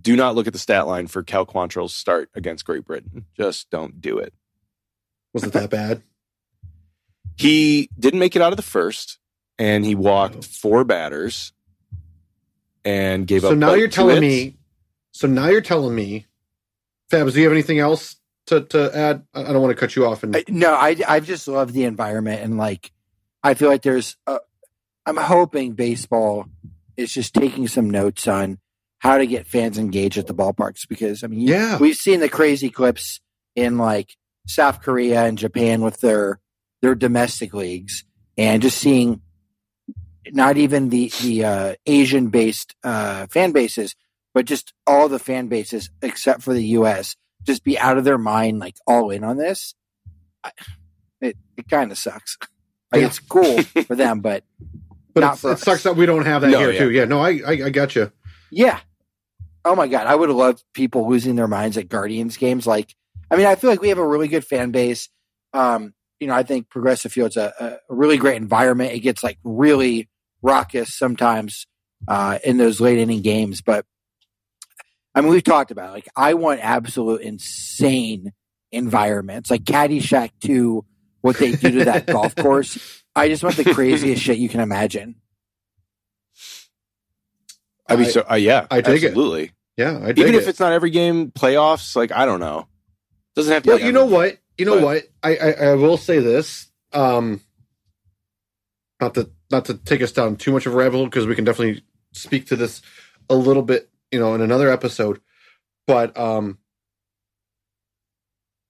[0.00, 3.26] do not look at the stat line for cal quantrill's start against great britain.
[3.36, 4.32] Just don't do it.
[5.32, 6.02] Was it that bad?
[7.36, 9.18] he didn't make it out of the first
[9.58, 10.42] and he walked Oh.
[10.42, 11.52] four batters
[12.84, 14.34] and gave up So now you're telling hits.
[14.52, 14.56] me,
[15.12, 16.26] so now you're telling me,
[17.10, 18.16] Fabs, do you have anything else
[18.46, 19.24] to, to add?
[19.34, 20.22] I I don't want to cut you off.
[20.22, 22.92] And I, no, I I just love the environment and like
[23.42, 24.38] I feel like there's i
[25.06, 26.46] I'm hoping baseball
[26.96, 28.58] is just taking some notes on
[28.98, 31.78] how to get fans engaged at the ballparks because I mean you- Yeah.
[31.78, 33.20] we've seen the crazy clips
[33.56, 34.14] in like
[34.46, 36.38] South Korea and Japan with their
[36.82, 38.04] their domestic leagues
[38.38, 39.20] and just seeing
[40.32, 43.94] not even the the uh, Asian based uh, fan bases
[44.34, 48.18] but just all the fan bases except for the US just be out of their
[48.18, 49.74] mind like all in on this
[50.44, 50.52] I-
[51.20, 52.36] it it kind of sucks
[52.92, 53.06] like Yeah.
[53.08, 54.44] it's cool for them but
[55.14, 55.62] but not for it us.
[55.62, 56.78] sucks that we don't have that No, here yeah.
[56.78, 56.90] too.
[56.90, 57.04] Yeah.
[57.06, 58.12] No, I, I, I got you.
[58.52, 58.78] Yeah.
[59.64, 62.64] Oh my god, I would have loved people losing their minds at Guardians games.
[62.66, 62.94] Like,
[63.30, 65.08] I mean, I feel like we have a really good fan base.
[65.52, 68.92] Um, you know, I think Progressive Field's a, a really great environment.
[68.92, 70.08] It gets like really
[70.42, 71.66] raucous sometimes
[72.06, 73.84] uh, in those late inning games, but
[75.14, 75.92] I mean, we've talked about it.
[75.92, 78.32] like I want absolute insane
[78.70, 80.84] environments, like Caddyshack to
[81.20, 83.02] what they do to that golf course.
[83.16, 85.16] I just want the craziest shit you can imagine.
[87.88, 89.08] I mean, so uh, yeah, I dig it.
[89.08, 89.50] absolutely.
[89.76, 89.98] Yeah.
[90.00, 92.68] I dig Even if it's not every game playoffs, like I don't know,
[93.34, 93.70] doesn't have to.
[93.70, 94.38] Well, be you know what?
[94.60, 95.02] You know But- what?
[95.22, 96.66] I, I I will say this.
[96.92, 97.40] Um,
[99.00, 101.34] not to not to take us down too much of a rabbit hole because we
[101.34, 102.82] can definitely speak to this
[103.30, 105.18] a little bit, you know, in another episode.
[105.86, 106.58] But um,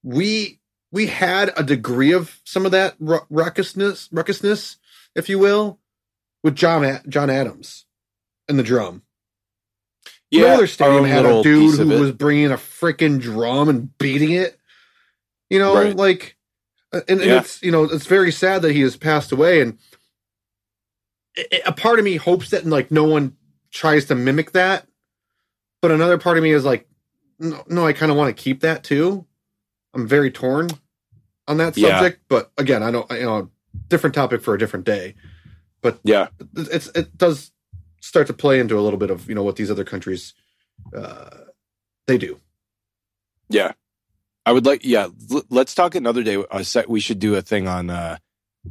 [0.04, 0.60] we
[0.92, 4.76] we had a degree of some of that ru- ruckusness, ruckusness,
[5.16, 5.80] if you will,
[6.44, 7.84] with John A- John Adams
[8.48, 9.02] and the drum.
[10.30, 13.98] Yeah, no other our stadium had a dude who was bringing a freaking drum and
[13.98, 14.56] beating it.
[15.50, 15.96] You know, Right.
[15.96, 16.36] like,
[16.92, 17.38] uh, and, and Yeah.
[17.38, 19.78] it's you know it's very sad that he has passed away, and
[21.66, 23.36] a part of me hopes that like no one
[23.72, 24.86] tries to mimic that,
[25.82, 26.88] but another part of me is like,
[27.38, 29.26] no, no I kind of want to keep that too.
[29.94, 30.68] I'm very torn
[31.48, 32.00] on that Yeah.
[32.00, 33.50] subject, but again, I don't, you know,
[33.88, 35.14] different topic for a different day.
[35.82, 37.52] But yeah, It's it does
[38.00, 40.34] start to play into a little bit of you know what these other countries
[40.96, 41.30] uh
[42.06, 42.38] they do.
[43.48, 43.72] yeah.
[44.46, 44.84] I would like.
[44.84, 46.42] Yeah, l- let's talk another day.
[46.50, 48.18] I said we should do a thing on uh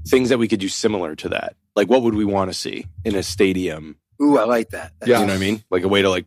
[0.08, 1.55] things that we could do similar to that.
[1.75, 3.97] Like, what would we want to see in a stadium?
[4.21, 4.93] Ooh, I like that.
[5.05, 5.19] Yeah.
[5.21, 5.63] You know what I mean?
[5.71, 6.25] Like a way to like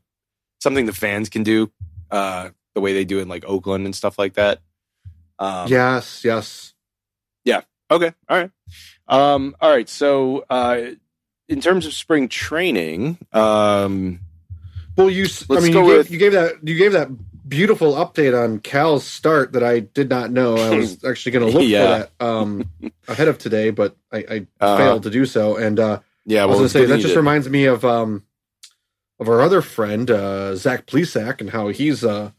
[0.62, 1.70] something the fans can do,
[2.11, 4.61] uh, the way they do it in like Oakland and stuff like that.
[5.38, 6.72] Um, yes, yes.
[7.44, 7.62] Yeah.
[7.90, 8.12] Okay.
[8.28, 8.50] All right.
[9.09, 9.88] Um, all right.
[9.88, 10.92] So, uh,
[11.48, 14.20] in terms of spring training, um,
[14.96, 17.09] Well, you, I mean, go you gave, with- you gave that you gave that
[17.46, 20.57] beautiful update on Cal's start that I did not know.
[20.57, 21.83] I was actually going to look Yeah.
[21.83, 22.70] for that um,
[23.09, 24.76] ahead of today, but I, I Uh-huh.
[24.76, 25.57] failed to do so.
[25.57, 27.16] And uh, yeah, I was going to say that just did.
[27.16, 28.24] reminds me of um,
[29.20, 32.31] of our other friend uh, Zach Plesac and how he's uh,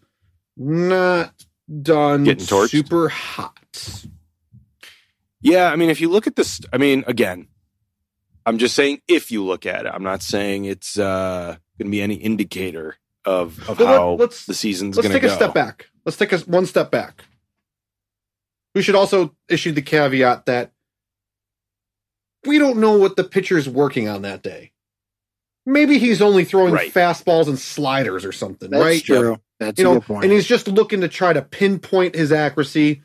[0.58, 1.34] not
[1.82, 2.70] done Getting torched?
[2.70, 4.06] super hot.
[5.42, 7.48] Yeah, I mean, if you look at this, I mean, again,
[8.46, 11.92] I'm just saying if you look at it, I'm not saying it's uh, going to
[11.92, 15.28] be any indicator of of Well, let- how let's- the season's Let's take go.
[15.30, 15.90] a step back.
[16.06, 17.24] Let's take a one step back.
[18.76, 20.72] We should also issue the caveat that
[22.46, 24.72] we don't know what the pitcher's working on that day.
[25.66, 26.94] Maybe he's only throwing Right.
[26.94, 29.04] fastballs and sliders or something, That's right?
[29.04, 29.40] true.
[29.60, 30.24] That's You a know, good point.
[30.26, 33.02] and he's just looking to try to pinpoint his accuracy.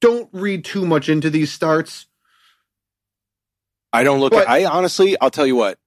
[0.00, 2.06] Don't read too much into these starts.
[3.92, 4.32] I don't look.
[4.32, 5.78] But- I honestly, I'll tell you what.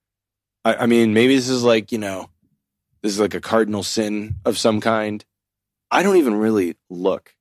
[0.64, 2.30] I, I mean, maybe this is like you know,
[3.04, 5.24] this is like a cardinal sin of some kind.
[5.92, 7.36] I don't even really look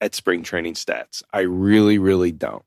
[0.00, 1.22] at spring training stats.
[1.32, 2.64] I really, really don't.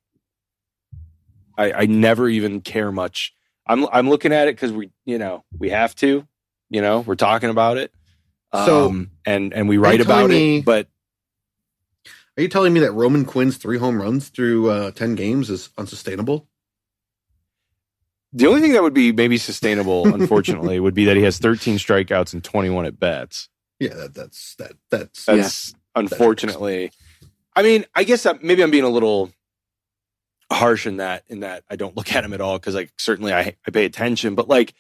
[1.58, 3.34] I, I never even care much.
[3.66, 6.28] I'm I'm looking at it because we you know we have to.
[6.70, 7.92] You know, we're talking about it.
[8.54, 10.88] So, um, and and we write about me- it, but
[12.38, 15.70] Are you telling me that Roman Quinn's three home runs through uh, 10 games is
[15.78, 16.48] unsustainable?
[18.34, 21.78] The only thing that would be maybe sustainable, unfortunately, would be that he has 13
[21.78, 23.50] strikeouts and 21 at bats.
[23.80, 26.92] Yeah, that, that's that that's That's unfortunately.
[27.56, 29.32] I mean, I guess that maybe I'm being a little
[30.52, 33.34] harsh in that in that I don't look at him at all because like certainly
[33.34, 34.74] I I pay attention, but like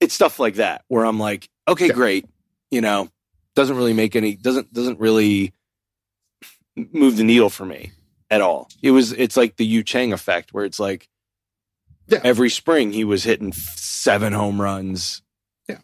[0.00, 1.92] it's stuff like that where I'm like, okay, Yeah.
[1.94, 2.26] great,
[2.70, 3.08] you know,
[3.54, 5.52] doesn't really make any doesn't doesn't really
[6.76, 7.92] move the needle for me
[8.30, 8.68] at all.
[8.82, 11.08] It was it's like the Yu Chang effect where it's like
[12.08, 12.20] Yeah.
[12.24, 15.22] every spring he was hitting seven home runs,
[15.68, 15.78] Yeah.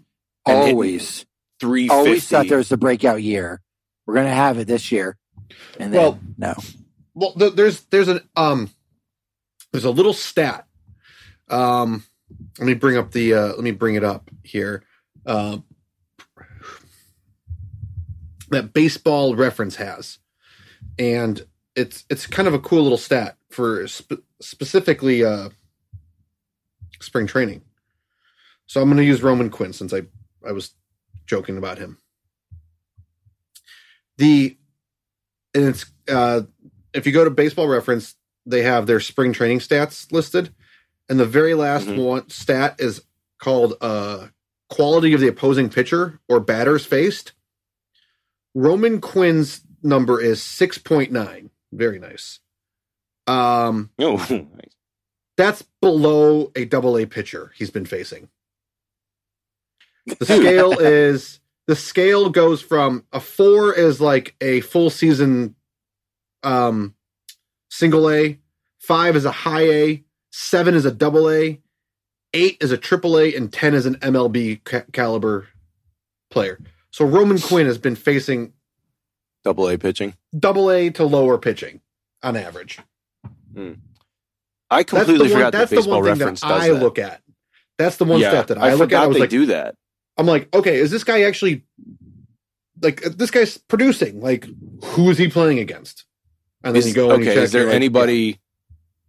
[0.44, 1.24] always,
[1.60, 3.60] three always thought there was the breakout year.
[4.06, 5.16] We're gonna have it this year,
[5.78, 6.54] and then Well, no.
[7.14, 8.70] well th- there's there's an um
[9.72, 10.66] there's a little stat
[11.48, 12.04] um
[12.58, 14.82] let me bring up the uh let me bring it up here
[15.26, 15.64] um
[18.50, 20.18] that baseball reference has
[20.98, 21.42] and
[21.76, 25.48] it's it's kind of a cool little stat for sp- specifically uh
[27.00, 27.62] spring training.
[28.66, 30.02] So i'm going to use roman quinn since i
[30.46, 30.74] i was
[31.26, 31.98] joking about him.
[34.18, 34.56] The
[35.54, 36.42] and it's uh
[36.92, 38.14] if you go to baseball reference
[38.46, 40.52] they have their spring training stats listed.
[41.10, 42.04] And the very last Mhm.
[42.04, 43.02] one stat is
[43.38, 44.28] called uh
[44.68, 47.32] quality of the opposing pitcher or batters faced.
[48.54, 52.40] Roman quinn's number is 6.9 very nice.
[53.26, 54.74] Um Oh, nice.
[55.38, 58.28] That's below a double a pitcher he's been facing
[60.18, 65.54] the scale is the scale goes from a four is like a full season
[66.42, 66.94] um
[67.70, 68.38] single A,
[68.78, 71.60] five is a high A, seven is a double A,
[72.32, 75.48] eight is a triple A, and ten is an MLB ca- caliber
[76.30, 76.58] player.
[76.90, 78.52] So Roman Quinn has been facing
[79.44, 80.14] double A pitching.
[80.38, 81.80] double A to lower pitching
[82.22, 82.78] on average.
[84.70, 86.82] I That's completely one, forgot that's that the baseball one thing reference that I that.
[86.82, 87.22] look at.
[87.78, 89.02] That's the one Yeah, stat that I, look at.
[89.02, 89.74] I was they like, do that.
[90.16, 91.64] I'm like, okay, is this guy actually
[92.82, 94.20] like this guy's producing?
[94.20, 94.46] Like,
[94.84, 96.04] who is he playing against?
[96.64, 98.40] And then Is- you go and you okay, is there you're like, anybody?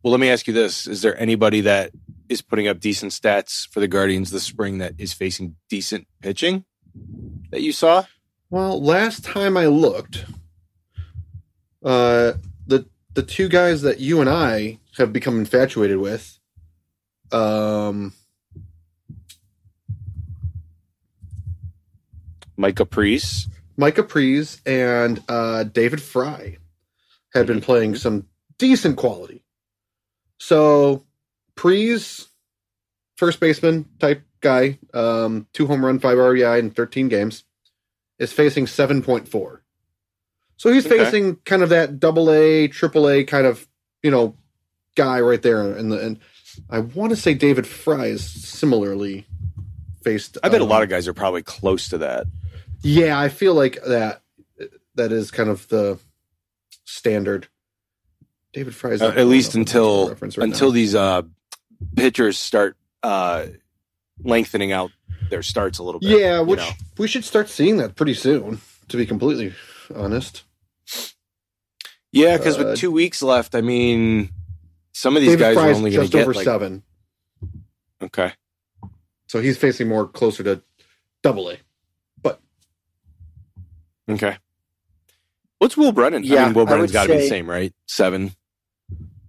[0.04, 1.92] Well, let me ask you this: Is there anybody that
[2.30, 6.64] is putting up decent stats for the Guardians this spring that is facing decent pitching
[7.52, 8.06] that you saw?
[8.52, 10.26] Well, last time I looked,
[11.84, 12.34] uh,
[12.68, 16.38] the the two guys that you and I have become infatuated with,
[17.32, 18.14] um,
[22.58, 23.48] Micah Pries.
[23.78, 26.58] Micah Pries and uh, David Fry,
[27.34, 29.44] had been playing some decent quality.
[30.38, 31.06] So,
[31.56, 32.28] Pries,
[33.16, 37.46] first baseman type guy, um, two home run, five RBI in 13 games,
[38.18, 39.60] is facing 7.4.
[40.58, 40.98] So he's Okay.
[40.98, 43.66] facing kind of that double A, triple A kind of,
[44.04, 44.36] you know,
[44.96, 45.72] guy right there.
[45.74, 46.20] And the, and
[46.70, 49.26] I want to say David Fry is similarly
[50.04, 50.38] faced.
[50.44, 52.28] I bet a um, lot of guys are probably close to that.
[52.82, 54.22] yeah, I feel like that
[54.96, 56.00] that is kind of the
[56.86, 57.48] standard.
[58.54, 60.74] David Fry's Uh, not at least pulling up a until right until now.
[60.74, 61.22] these uh,
[61.96, 63.46] pitchers start uh,
[64.24, 64.92] lengthening out
[65.30, 66.10] their starts a little bit.
[66.20, 66.70] Yeah, you which know.
[66.98, 68.60] we should start seeing that pretty soon.
[68.88, 69.54] To be completely
[69.96, 70.44] honest,
[72.12, 74.32] yeah, because uh, with two weeks left, I mean,
[75.00, 76.84] some of these David guys are only going to just get over like seven,
[78.04, 78.34] okay.
[79.28, 80.62] so he's facing more closer to
[81.24, 81.58] double A.
[82.22, 82.42] But
[84.10, 84.38] okay.
[85.60, 86.24] What's Will Brennan?
[86.24, 87.74] I Yeah, mean, Will I Brennan's would got to be the same, right?
[87.88, 88.32] Seven.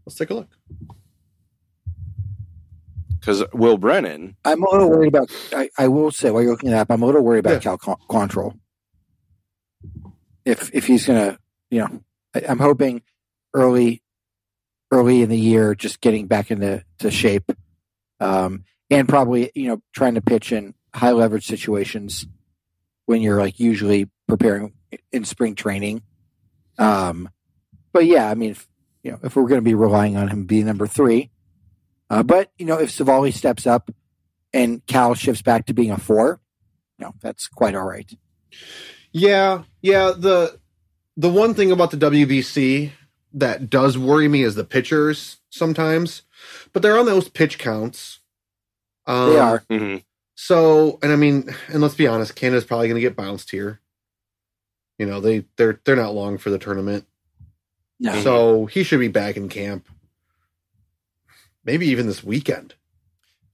[0.07, 0.49] Let's take a look.
[3.19, 5.31] Because Will Brennan, I'm a little worried about.
[5.55, 7.59] I, I will say while you're looking it up, I'm a little worried about Yeah.
[7.61, 8.59] Cal Con- Quantrill.
[10.45, 11.39] If if he's gonna,
[11.71, 12.01] you know,
[12.35, 13.03] I, I'm hoping
[13.53, 14.03] early,
[14.91, 17.51] early in the year, just getting back into to shape,
[18.19, 22.27] um, and probably you know trying to pitch in high leverage situations
[23.07, 24.73] when you're like usually preparing
[25.13, 26.03] in spring training.
[26.79, 27.29] Um,
[27.93, 28.67] but yeah, I mean, if,
[29.03, 31.31] you know, if we're going to be relying on him being number three,
[32.09, 33.91] uh, but you know, if Civale steps up
[34.53, 36.41] and Cal shifts back to being a four,
[36.99, 38.11] you know, that's quite all right.
[39.13, 40.13] Yeah, yeah.
[40.17, 40.59] The
[41.17, 42.93] the one thing about the WBC
[43.33, 46.23] that does worry me is the pitchers sometimes,
[46.73, 48.21] but they're on those pitch counts.
[49.07, 49.65] Um, They are.
[49.71, 50.05] mhm.
[50.35, 53.81] So, and I mean, and let's be honest, Canada's probably going to get bounced here.
[54.99, 57.07] You know, they they're they're not long for the tournament,
[57.99, 59.87] No, so he should be back in camp.
[61.65, 62.75] Maybe even this weekend.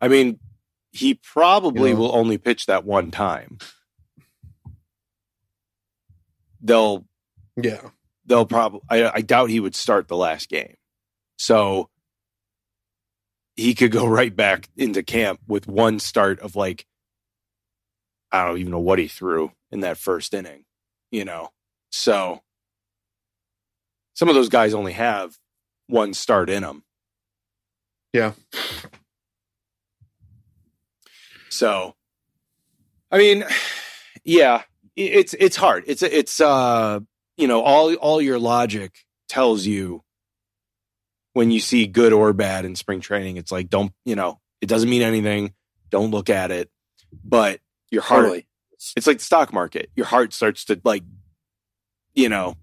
[0.00, 0.38] I mean,
[0.92, 2.00] he probably You know.
[2.00, 3.58] will only pitch that one time.
[6.60, 7.04] They'll
[7.56, 7.90] Yeah,
[8.26, 10.74] they'll probably I, I doubt he would start the last game.
[11.38, 11.88] So
[13.54, 16.86] he could go right back into camp with one start of like
[18.32, 20.64] I don't even know what he threw in that first inning,
[21.10, 21.50] you know.
[21.90, 22.42] So
[24.14, 25.38] some of those guys only have
[25.86, 26.82] one start in them.
[28.12, 28.32] Yeah.
[31.48, 31.94] So
[33.10, 33.44] I mean,
[34.24, 34.62] yeah,
[34.96, 35.84] it's it's hard.
[35.86, 37.00] It's it's uh
[37.36, 40.02] you know all all your logic tells you
[41.32, 44.68] when you see good or bad in spring training it's like don't you know it
[44.68, 45.54] doesn't mean anything.
[45.90, 46.70] Don't look at it.
[47.24, 48.46] But your heart totally.
[48.96, 49.90] it's like the stock market.
[49.94, 51.04] Your heart starts to like
[52.14, 52.56] you know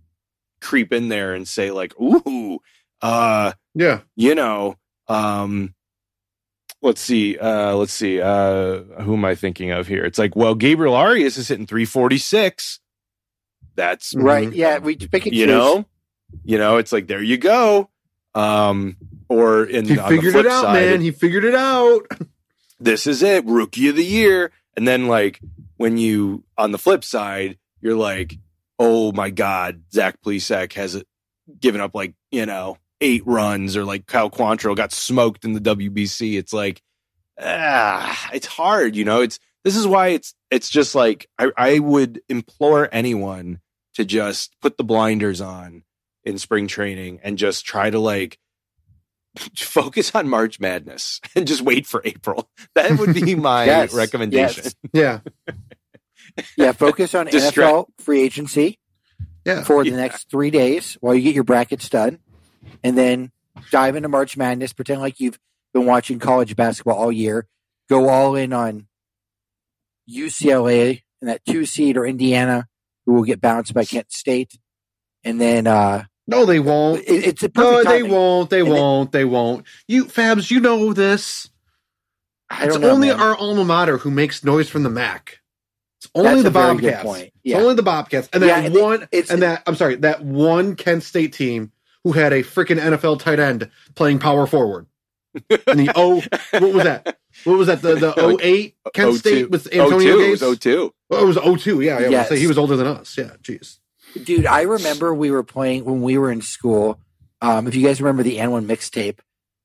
[0.61, 2.59] creep in there and say like ooh
[3.01, 3.99] uh yeah.
[4.15, 5.73] you know um
[6.81, 10.05] let's see uh let's see uh who am i thinking of here?
[10.05, 12.79] It's like well gabriel arias is hitting 346
[13.75, 14.49] that's Right?
[14.49, 14.55] Mhm.
[14.55, 15.53] Yeah, we pick and you choose.
[15.53, 15.85] know
[16.43, 17.89] you know it's like there you go
[18.35, 18.97] um
[19.29, 21.01] or in He on the figured flip it out, side, man.
[21.01, 22.07] He figured it out.
[22.79, 25.39] this is it rookie of the year and then like
[25.77, 28.37] when you on the flip side you're like
[28.79, 31.01] oh my god zach Plesac has
[31.59, 35.59] given up like you know eight runs or like Kyle Quantrill got smoked in the
[35.61, 36.81] WBC it's like
[37.39, 41.79] ah it's hard you know it's this is why it's it's just like I, I
[41.79, 43.59] would implore anyone
[43.95, 45.83] to just put the blinders on
[46.23, 48.39] in spring training and just try to like
[49.57, 52.49] focus on March Madness and just wait for April.
[52.75, 54.63] That would be my Yes, recommendation.
[54.65, 54.75] yes.
[54.93, 55.19] Yeah,
[56.57, 58.79] Yeah, focus on Distra- NFL free agency
[59.45, 59.63] yeah.
[59.63, 59.97] for the Yeah.
[59.97, 62.19] next three days while you get your brackets done,
[62.83, 63.31] and then
[63.71, 64.73] dive into March Madness.
[64.73, 65.37] Pretend like you've
[65.73, 67.47] been watching college basketball all year.
[67.89, 68.87] Go all in on
[70.09, 72.67] UCLA and that two seed or Indiana,
[73.05, 74.57] who will get bounced by Kent State,
[75.23, 77.01] and then uh, No, they won't.
[77.01, 78.11] it, it's a No, they timing.
[78.11, 78.49] won't.
[78.49, 79.11] They And won't.
[79.11, 79.65] They won't.
[79.87, 81.49] You Fabs, you know this.
[82.59, 82.89] It's know.
[82.91, 83.19] only man.
[83.19, 85.39] our alma mater who makes noise from the MAC.
[85.99, 87.03] It's only That's the a very good Bobcats.
[87.03, 87.33] point.
[87.43, 90.23] It's only the Bobcats, and Yeah, that and one, it's- and that I'm sorry, that
[90.23, 91.71] one Kent State team
[92.03, 94.85] who had a freaking NFL tight end playing power forward.
[95.67, 97.17] And the O, what was that?
[97.45, 97.81] What was that?
[97.81, 99.17] The the 08 Kent 02.
[99.17, 100.21] State with Oh, Antonio two.
[100.21, 100.41] It Gates.
[100.41, 100.93] was 02.
[101.11, 101.81] Oh, it was 02.
[101.81, 102.09] Yeah, yeah.
[102.09, 102.29] Yes.
[102.29, 103.17] Say he was older than us.
[103.17, 103.79] Yeah, jeez.
[104.23, 106.99] Dude, I remember we were playing when we were in school.
[107.41, 109.19] Um, if you guys remember the AND1 mixtape,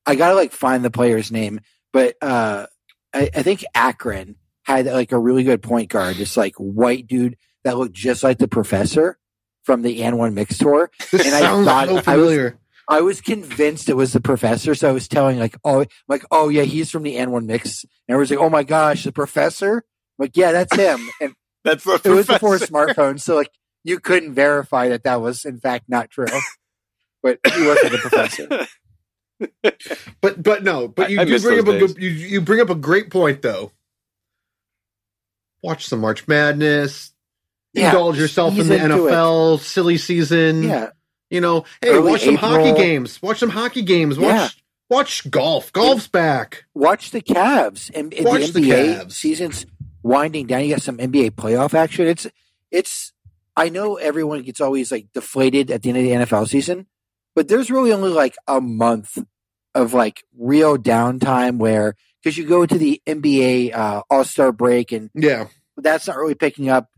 [0.06, 1.60] I gotta like find the player's name,
[1.92, 2.66] but uh,
[3.14, 7.36] I, I think Akron had like a really good point guard, this like white dude
[7.64, 9.18] that looked just like the professor
[9.64, 10.90] from the AND1 mix tour.
[11.12, 12.58] This And I sounds thought- so I was- familiar.
[12.88, 16.48] I was convinced it was the professor, so I was telling like, oh, like, oh
[16.48, 19.76] yeah, he's from the AND1 mix, and everyone's like, oh my gosh, the professor.
[19.76, 19.82] I'm
[20.24, 21.34] like, yeah, that's him, and
[21.64, 23.50] That's the it was before smartphones, so like
[23.84, 26.26] you couldn't verify that that was in fact not true.
[27.20, 28.66] But he wasn't the professor.
[30.20, 32.40] But but no, but I- you I do bring up those a good you, you
[32.40, 33.72] bring up a great point though.
[35.62, 37.12] Watch some March Madness.
[37.74, 39.12] Yeah, indulge yourself in the into it.
[39.12, 40.62] NFL silly season.
[40.62, 40.90] Yeah,
[41.30, 43.20] You know, hey, Early watch some hockey games.
[43.22, 44.18] Watch some hockey games.
[44.18, 44.48] Watch Yeah.
[44.88, 45.72] watch golf.
[45.72, 46.64] Golf's back.
[46.74, 49.12] Watch the Cavs and, and Watch the the Cavs.
[49.12, 49.66] season's
[50.02, 50.64] winding down.
[50.64, 52.06] You got some NBA playoff action.
[52.06, 52.26] It's
[52.70, 53.12] it's.
[53.56, 56.86] I know everyone gets always like deflated at the end of the NFL season,
[57.34, 59.18] but there's really only like a month
[59.74, 64.92] of like real downtime where because you go to the NBA uh, All Star break
[64.92, 65.48] and Yeah.
[65.84, 66.88] That's not really picking up.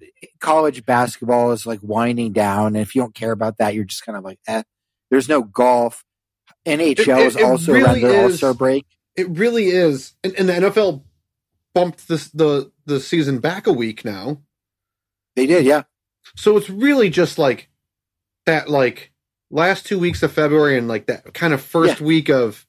[0.41, 4.05] College basketball is like winding down, and if you don't care about that, you're just
[4.05, 4.63] kind of like, eh.
[5.11, 6.05] There's no golf.
[6.67, 8.31] NHL It- it- is also really around their All.
[8.31, 8.87] Star break.
[9.17, 10.15] It really is.
[10.23, 11.03] And, and the NFL
[11.75, 14.41] bumped this the the season back a week now.
[15.37, 15.83] They did, yeah.
[16.37, 17.69] So it's really just like
[18.47, 19.13] that like
[19.51, 22.67] last two weeks of February and like that kind of first week of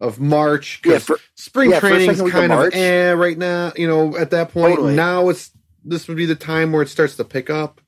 [0.00, 0.80] of March.
[0.82, 2.74] 'cause Yeah, for, spring yeah, first, training's second week of kind of, March.
[2.74, 4.76] eh right now, you know, at that point.
[4.76, 4.94] Totally.
[4.94, 5.50] Now it's
[5.84, 7.80] this would be the time where it starts to pick up.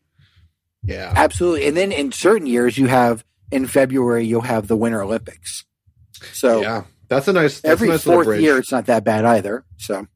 [0.83, 1.13] Yeah.
[1.15, 1.67] absolutely.
[1.67, 5.65] And then in certain years, you have in February, you'll have the Winter Olympics.
[6.33, 6.85] So yeah.
[7.09, 8.41] That's a nice that's every a nice fourth bridge.
[8.41, 9.65] year, it's not that bad either.
[9.79, 10.07] So,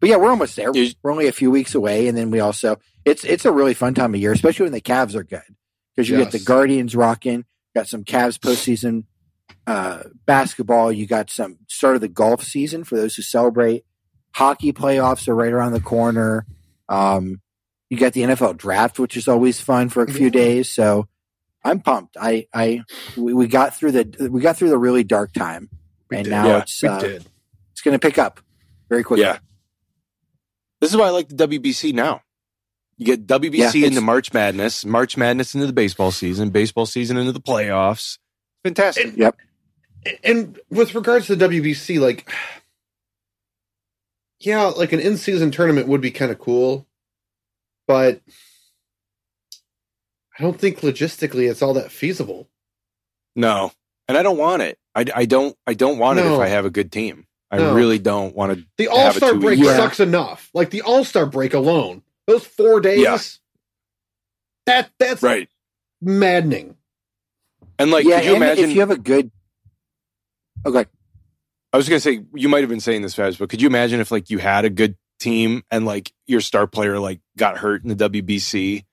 [0.00, 0.72] but yeah, we're almost there.
[0.72, 3.92] We're only a few weeks away, and then we also it's it's a really fun
[3.94, 5.42] time of year, especially when the Cavs are good
[5.94, 7.44] because you get the Guardians rocking,
[7.76, 9.04] got some Cavs postseason
[9.66, 13.84] uh, basketball, you got some start of the golf season for those who celebrate.
[14.34, 16.46] Hockey playoffs are right around the corner.
[16.88, 17.40] Um,
[17.90, 20.30] you got the NFL draft, which is always fun for a few Yeah.
[20.30, 20.72] days.
[20.72, 21.06] So
[21.64, 22.16] I'm pumped.
[22.20, 22.82] I I
[23.16, 25.68] we, we got through the we got through the really dark time,
[26.10, 26.30] We and did.
[26.30, 27.18] now Yeah, it's uh,
[27.72, 28.40] it's going to pick up
[28.88, 29.24] very quickly.
[29.24, 29.38] Yeah.
[30.80, 32.22] This is why I like the WBC now.
[32.96, 37.16] You get WBC Yeah, into March Madness, March Madness into the baseball season, baseball season
[37.16, 38.18] into the playoffs.
[38.64, 39.16] Fantastic.
[39.16, 39.36] Yep.
[40.24, 42.30] And with regards to the WBC, like,
[44.40, 46.86] yeah, like an in-season tournament would be kind of cool,
[47.86, 48.20] but
[50.38, 52.48] I don't think logistically it's all that feasible.
[53.34, 53.72] No,
[54.06, 54.78] and I don't want it.
[54.94, 55.56] I, I don't.
[55.66, 57.26] I don't want it if I have a good team.
[57.50, 57.74] I No.
[57.74, 58.64] really don't want to.
[58.76, 59.70] The All Star break break.
[59.76, 60.50] sucks enough.
[60.54, 63.18] Like the All Star break alone, those four days, Yeah.
[64.66, 65.48] that that's Right.
[66.00, 66.76] maddening.
[67.78, 68.64] And like, yeah, could you and imagine?
[68.64, 69.30] if you have a good
[70.66, 70.86] okay,
[71.72, 73.68] I was going to say you might have been saying this fast, but could you
[73.68, 77.58] imagine if like you had a good team and like your star player like got
[77.58, 78.84] hurt in the WBC?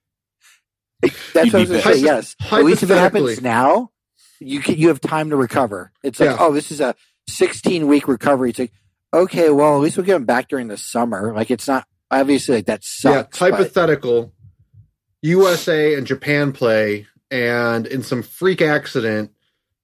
[1.02, 2.00] that's You'd what I was going to say.
[2.00, 3.92] Yes, at least if it happens now,
[4.40, 5.92] you can, you have time to recover.
[6.04, 6.38] It's like, Yeah.
[6.40, 6.96] oh, this is a
[7.28, 8.52] 16 week recovery.
[8.52, 8.72] It's like,
[9.14, 11.34] okay, well, at least we'll get him back during the summer.
[11.34, 13.40] Like, it's not obviously like that sucks.
[13.42, 14.32] yeah, but- hypothetical.
[15.22, 19.32] USA and Japan play, and in some freak accident,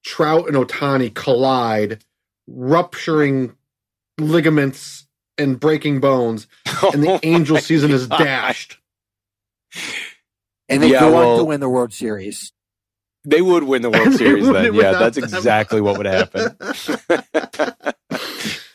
[0.04, 2.04] Trout and Ohtani collide,
[2.48, 3.56] rupturing
[4.20, 6.48] ligaments and breaking bones,
[6.94, 8.78] and the Oh Angel my season is dashed.
[10.70, 12.52] and they Yeah, go on to win the World Series.
[13.24, 14.74] They would win the World Series then.
[14.74, 15.26] Yeah, that's them.
[15.26, 16.56] exactly what would happen.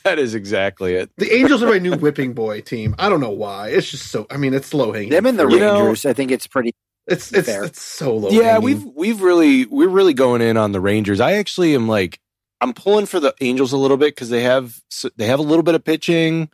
[0.04, 1.10] that is exactly it.
[1.16, 2.94] The Angels are my new whipping boy team.
[2.98, 3.68] I don't know why.
[3.70, 4.26] It's just so.
[4.30, 5.10] I mean, it's low hanging.
[5.10, 6.72] Them and the You know- Rangers, I think it's pretty.
[7.06, 7.64] It's it's Fair.
[7.64, 8.30] it's so low.
[8.30, 8.62] Yeah, hanging.
[8.64, 11.20] we've we've really we're really going in on the Rangers.
[11.20, 12.18] I actually am like
[12.60, 14.80] I'm pulling for the Angels a little bit because they have
[15.16, 16.48] they have a little bit of pitching.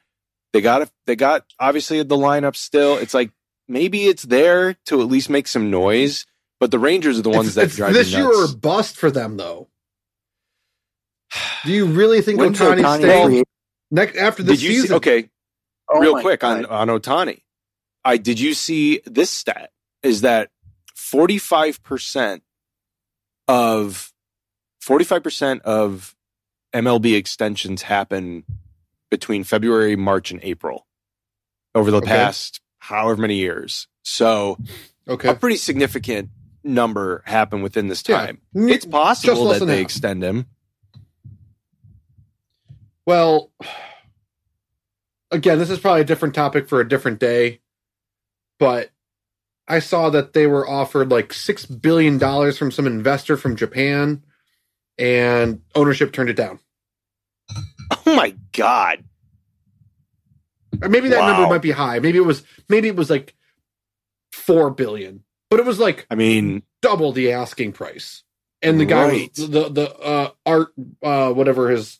[0.52, 2.98] They got they got obviously the lineup still.
[2.98, 3.30] It's like
[3.68, 6.26] maybe it's there to at least make some noise.
[6.60, 8.52] But the Rangers are the ones It's- that it's drive this me year nuts.
[8.52, 9.68] or bust for them though.
[11.64, 13.42] Do you really think When's Ohtani's Ohtani
[13.90, 14.88] next after this season?
[14.88, 14.94] see?
[14.94, 15.30] Okay,
[15.90, 17.40] Oh real my quick on on Ohtani.
[18.04, 19.70] I did you see this stat?
[20.02, 20.50] Is that
[20.94, 22.42] forty five percent
[23.48, 24.12] of
[24.80, 26.14] forty five percent of
[26.74, 28.44] MLB extensions happen
[29.10, 30.86] between February, March, and April
[31.74, 32.06] over the Okay.
[32.08, 33.88] past however many years.
[34.02, 34.58] So
[35.08, 36.30] Okay, a pretty significant
[36.64, 38.18] number happened within this Yeah.
[38.26, 38.40] time.
[38.54, 39.84] It's possible that they half.
[39.84, 40.46] extend him.
[43.06, 43.50] Well,
[45.30, 47.60] again, this is probably a different topic for a different day,
[48.58, 48.90] but
[49.72, 54.22] I saw that they were offered like six billion dollars from some investor from Japan,
[54.98, 56.58] and ownership turned it down.
[58.06, 59.04] Oh my god!
[60.82, 61.32] Or maybe that Wow.
[61.32, 61.98] number might be high.
[62.00, 63.34] Maybe it was maybe it was like
[64.32, 68.22] four billion, but it was like I mean, double the asking price.
[68.62, 69.30] And the guy, Right.
[69.36, 70.68] was, the the uh, art,
[71.02, 71.98] uh, whatever his,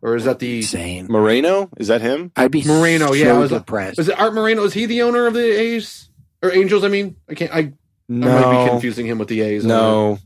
[0.00, 1.06] or is that the Insane.
[1.10, 2.32] Moreno is that him?
[2.36, 3.98] I'd be Moreno, So yeah, I was- depressed.
[3.98, 4.64] was it Art Moreno?
[4.64, 6.08] Is he the owner of the A's
[6.44, 6.84] or Angels?
[6.84, 7.52] I mean, I can't.
[7.52, 7.72] I, I
[8.08, 9.64] might be confusing him with the A's.
[9.64, 10.18] No.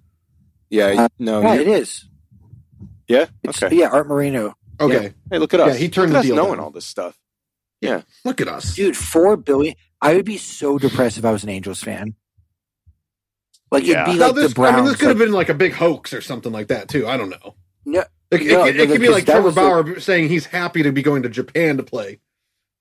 [0.70, 1.40] Yeah, Uh, no.
[1.40, 2.04] yeah, it is.
[3.06, 3.26] yeah.
[3.42, 3.74] It's, Okay.
[3.76, 4.54] Yeah, Art Moreno.
[4.80, 5.68] Okay, Hey, look at us.
[5.74, 6.64] Yeah, he turned look at the us deal knowing down.
[6.64, 7.18] all this stuff.
[7.80, 8.02] Yeah.
[8.24, 8.74] Look at us.
[8.76, 9.74] Dude, four billion.
[10.00, 12.14] I would be so depressed if I was an Angels fan.
[13.70, 14.02] Like Yeah.
[14.02, 14.72] it'd be now like this, the Browns.
[14.74, 16.88] I mean, this could like, have been like a big hoax or something like that
[16.88, 17.06] too.
[17.08, 17.54] I don't know.
[17.84, 18.00] no,
[18.30, 20.82] It, it- No, it, no, could be like Trevor was the- Bauer saying he's happy
[20.84, 22.20] to be going to Japan to play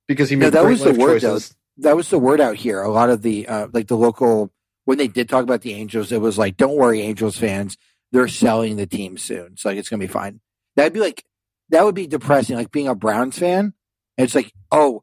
[0.08, 1.56] because he No, made that great was the life word, choices.
[1.80, 2.82] That was the word out here.
[2.82, 4.52] A lot of the uh, like the local
[4.86, 7.78] when they did talk about the Angels, it was like, "Don't worry, Angels fans,
[8.12, 10.40] they're selling the team soon, so like it's gonna be fine."
[10.76, 11.24] That'd be like
[11.70, 12.56] that would be depressing.
[12.56, 13.74] Like being a Browns fan,
[14.18, 15.02] it's like, oh,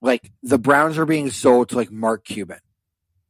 [0.00, 2.60] like the Browns are being sold to like Mark Cuban.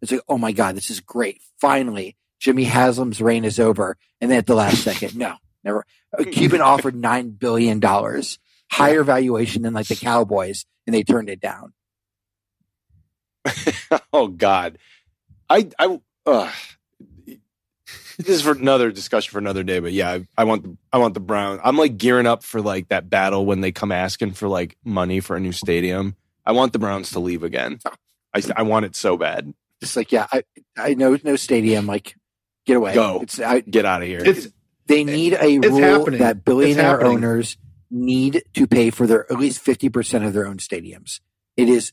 [0.01, 1.41] It's like, oh my god, this is great.
[1.61, 5.85] Finally, Jimmy Haslam's reign is over, and then at the last second, no, never.
[6.19, 8.39] Uh, Cuban offered nine billion dollars,
[8.71, 11.73] higher valuation than like the Cowboys, and they turned it down.
[14.13, 14.79] oh God,
[15.49, 16.51] I I uh,
[18.19, 19.79] this is for another discussion for another day.
[19.81, 21.61] But yeah, I, I want the I want the Brown.
[21.63, 25.21] I'm like gearing up for like that battle when they come asking for like money
[25.21, 26.17] for a new stadium.
[26.45, 27.79] I want the Browns to leave again.
[28.35, 29.53] I I want it so bad.
[29.81, 30.45] Just like, yeah, I
[30.77, 31.87] I know no stadium.
[31.87, 32.15] Like,
[32.67, 32.95] get away.
[32.95, 33.21] Go.
[33.23, 34.23] It's I, Get out of here.
[34.25, 34.49] It's
[34.87, 36.21] they need a It's rule happening.
[36.21, 37.57] that billionaire owners
[37.91, 41.21] need to pay for their at least fifty percent of their own stadiums.
[41.57, 41.93] It is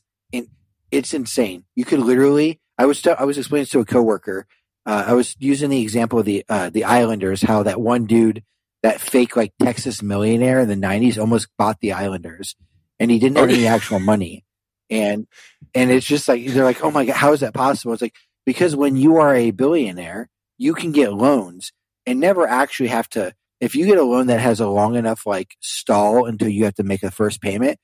[0.90, 1.64] it's insane.
[1.74, 2.60] You could literally.
[2.78, 4.46] I was I was explaining this to a coworker.
[4.86, 8.42] Uh, I was using the example of the uh, the Islanders, how that one dude,
[8.82, 12.56] that fake like Texas millionaire in the '90s, almost bought the Islanders,
[12.98, 14.44] and he didn't have any actual money,
[14.88, 15.26] and
[15.74, 17.92] and it's just like they're like, oh my god, how is that possible?
[17.92, 18.16] It's like
[18.46, 21.72] because when you are a billionaire, you can get loans
[22.06, 23.34] and never actually have to.
[23.60, 26.74] If you get a loan that has a long enough like stall until you have
[26.76, 27.78] to make a first payment,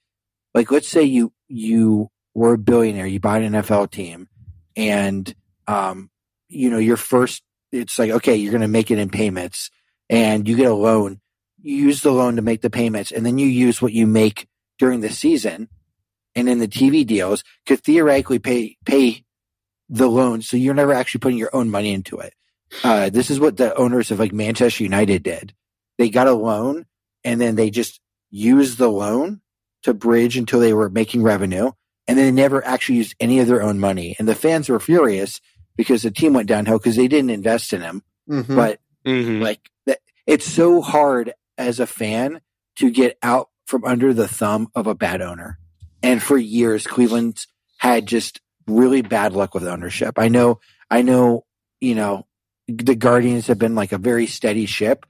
[0.54, 4.28] like let's say you you were a billionaire, you buy an NFL team,
[4.76, 5.34] and
[5.66, 6.10] um,
[6.48, 9.70] you know your first, it's like okay, you're going to make it in payments,
[10.10, 11.20] and you get a loan.
[11.62, 14.46] You use the loan to make the payments, and then you use what you make
[14.78, 15.68] during the season,
[16.34, 19.24] and in the TV deals could theoretically pay pay
[19.88, 22.34] the loan, so you're never actually putting your own money into it.
[22.82, 25.54] Uh, this is what the owners of like Manchester United did.
[25.98, 26.86] They got a loan
[27.24, 29.40] and then they just used the loan
[29.82, 31.72] to bridge until they were making revenue.
[32.08, 34.14] And they never actually used any of their own money.
[34.18, 35.40] And the fans were furious
[35.76, 38.02] because the team went downhill because they didn't invest in him.
[38.28, 38.54] Mhm.
[38.56, 39.40] But Mhm.
[39.42, 42.40] like that, it's so hard as a fan
[42.76, 45.58] to get out from under the thumb of a bad owner.
[46.02, 47.48] And for years, Cleveland's
[47.78, 50.18] had just really bad luck with ownership.
[50.18, 51.44] I know, I know,
[51.80, 52.26] you know,
[52.68, 55.06] the Guardians have been like a very steady ship,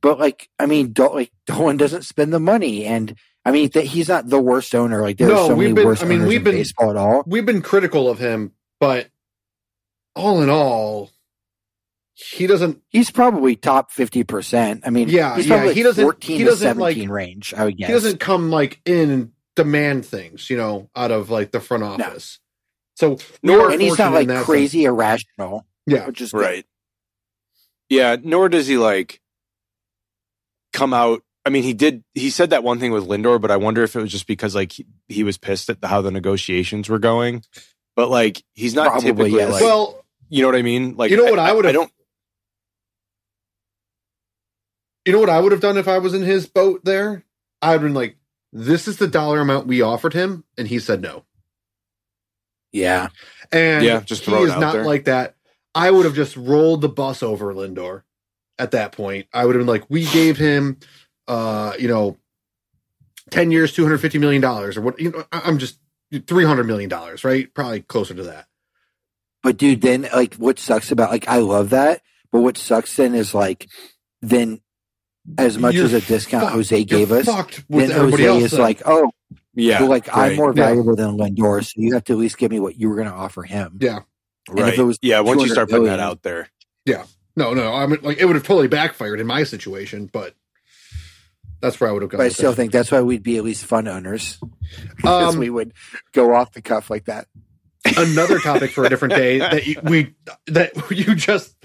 [0.00, 3.14] but like, I mean, Dol- like Dolan doesn't spend the money, and
[3.44, 5.00] I mean, th- he's not the worst owner.
[5.00, 6.90] Like, there's No, so we've many been- worse I mean, owners we've in been- baseball
[6.90, 7.22] at all.
[7.26, 9.08] we've been critical of him, but
[10.14, 11.10] all in all,
[12.14, 12.82] he doesn't.
[12.90, 14.82] He's probably top fifty percent.
[14.84, 17.54] I mean, Yeah, he's yeah, he like doesn't- fourteen he doesn't, like- range.
[17.54, 21.30] I would guess He doesn't come like in and demand things, you know, out of
[21.30, 22.38] like the front office.
[22.96, 24.46] So Nor- and he's not like that sense.
[24.46, 25.66] crazy irrational.
[25.86, 26.40] Yeah, which is good.
[26.42, 26.66] Right.
[27.88, 29.20] Yeah, nor does he like
[30.74, 31.22] come out.
[31.44, 32.04] I mean, he did.
[32.14, 34.54] He said that one thing with Lindor, but I wonder if it was just because
[34.54, 37.42] like he, he was pissed at the, how the negotiations were going.
[37.96, 39.52] But like, he's not Probably, typically yes.
[39.52, 39.62] like.
[39.62, 40.96] well, you know what I mean?
[40.96, 41.90] Like, You know what I would've- I don't.
[45.04, 47.24] you know what I would have done if I was in his boat there?
[47.62, 48.16] I would have been like,
[48.52, 51.24] "This is the dollar amount we offered him," and he said no.
[52.72, 53.08] Yeah,
[53.50, 54.84] And Yeah, just he throw it is out not there.
[54.84, 55.34] like that.
[55.74, 58.02] I would have just rolled the bus over Lindor
[58.60, 59.26] at that point.
[59.32, 60.78] I would have been like, we gave him,
[61.30, 62.16] uh, you know,
[63.30, 65.78] 10 years, $250 million or what, you know, I- I'm just
[66.12, 66.90] $300 million,
[67.22, 67.52] right?
[67.54, 68.46] Probably closer to that.
[69.42, 72.02] but dude, then like what sucks about like I love that,
[72.32, 73.68] but what sucks then is like
[74.20, 74.60] then
[75.38, 76.54] as much You're as a discount fucked.
[76.56, 78.42] Jose You're gave us, fucked then Jose else.
[78.44, 78.60] is then.
[78.60, 79.10] like, oh,
[79.54, 80.64] Yeah, well, like I'm right, more Yeah.
[80.66, 83.08] valuable than Lindor, so you have to at least give me what you were going
[83.08, 83.78] to offer him.
[83.80, 84.00] yeah.
[84.48, 84.78] and if right.
[84.78, 86.48] it was yeah, once you start putting that out there,
[86.86, 87.04] yeah,
[87.36, 87.72] No, no.
[87.72, 90.34] I mean, like, it would have totally backfired in my situation, but
[91.60, 92.18] that's where I would have gone.
[92.18, 92.56] But I still it.
[92.56, 94.38] think that's why we'd be at least fun owners
[94.96, 95.72] because Um, we would
[96.12, 97.26] go off the cuff like that.
[97.96, 100.14] another topic for a different day that you, we
[100.46, 101.56] that you just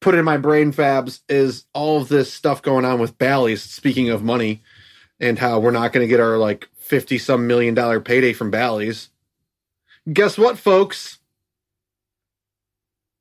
[0.00, 3.62] put in my brain fabs is all of this stuff going on with Bally's.
[3.62, 4.62] Speaking of money,
[5.20, 8.50] and how we're not going to get our like fifty some million dollar payday from
[8.50, 9.08] Bally's.
[10.12, 11.18] Guess what, folks?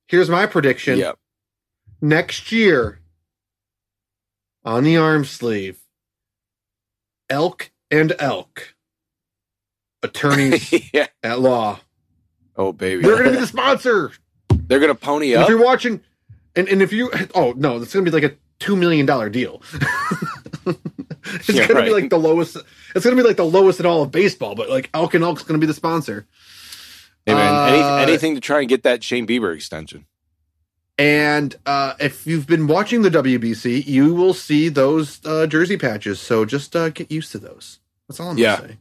[0.07, 0.97] Here's my prediction.
[0.97, 1.17] yep.
[2.01, 2.99] Next year,
[4.63, 5.79] on the arm sleeve,
[7.29, 8.75] Elk and Elk,
[10.03, 11.07] attorneys yeah.
[11.23, 11.79] at law.
[12.55, 14.11] Oh baby, They're going to be the sponsor.
[14.49, 15.49] they're gonna pony And up.
[15.49, 16.01] If you're watching,
[16.55, 19.29] and, and if you, oh no, it's going to be like a two million dollar
[19.29, 19.61] deal.
[20.65, 21.85] it's Yeah, going to right.
[21.85, 22.57] be like the lowest.
[22.95, 24.53] It's going to be like the lowest in all of baseball.
[24.55, 26.27] But like Elk and Elk's going to be the sponsor.
[27.25, 30.05] Hey man, any, Uh, anything to try and get that Shane Bieber extension.
[30.97, 36.19] And uh, if you've been watching the WBC, you will see those uh, jersey patches.
[36.19, 37.79] So just uh, get used to those.
[38.07, 38.57] That's all I'm Yeah.
[38.57, 38.77] gonna say.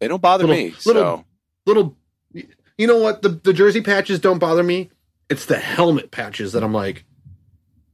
[0.00, 0.74] They don't bother Little- me.
[0.86, 1.24] little- so
[1.66, 1.96] Little,
[2.32, 3.20] you know what?
[3.22, 4.90] The the jersey patches don't bother me.
[5.28, 7.04] It's the helmet patches that I'm like,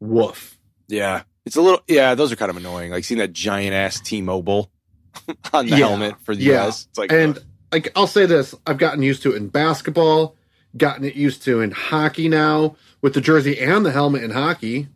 [0.00, 0.58] woof.
[0.86, 1.80] yeah, it's a little.
[1.88, 2.90] Yeah, those are kind of annoying.
[2.92, 4.70] Like seeing that giant ass T-Mobile
[5.52, 5.88] on the Yeah.
[5.88, 6.66] helmet for the Yeah.
[6.68, 6.86] US.
[6.90, 7.38] It's like And
[7.72, 10.36] like I'll say this, I've gotten used to it in basketball,
[10.76, 14.88] gotten it used to in hockey now with the jersey and the helmet in hockey.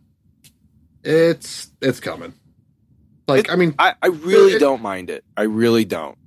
[1.03, 2.33] It's it's coming.
[3.27, 5.23] Like It- I mean, I, I really It- don't mind it.
[5.37, 6.17] I really don't.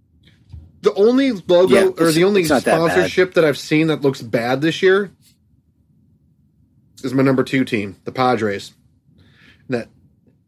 [0.82, 4.00] the only logo Yeah, or the only it's not that sponsorship that I've seen that
[4.00, 5.10] looks bad this year
[7.02, 8.72] is my number two team, the Padres.
[9.68, 9.88] That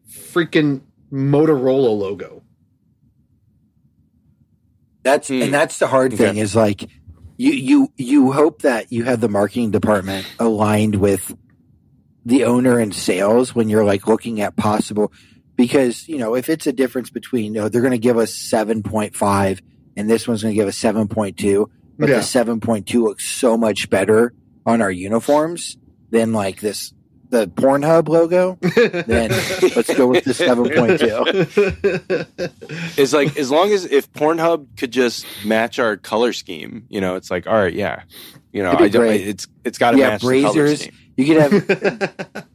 [0.08, 0.82] freaking
[1.12, 2.42] Motorola logo.
[5.02, 5.50] That's and mm.
[5.50, 6.40] that's the hard thing Okay.
[6.40, 6.88] is like
[7.36, 11.34] you you you hope that you have the marketing department aligned with
[12.24, 15.12] the owner and sales when you're like looking at possible
[15.56, 18.32] because you know if it's a difference between you know they're going to give us
[18.34, 19.60] 7.5
[19.96, 21.66] and this one's going to give us 7.2
[21.98, 22.16] but Yeah.
[22.16, 24.32] the 7.2 looks so much better
[24.66, 25.76] on our uniforms
[26.10, 26.92] than like this
[27.34, 28.56] the Pornhub logo
[29.06, 29.30] then
[29.74, 32.26] let's go with the 7.2
[32.98, 37.16] It's like as long as if Pornhub could just match our color scheme, you know,
[37.16, 38.02] it's like all right, yeah,
[38.52, 39.26] you know, I don't, great.
[39.26, 40.94] it's it's got to yeah match the color Brazzers scheme.
[41.16, 42.46] you could have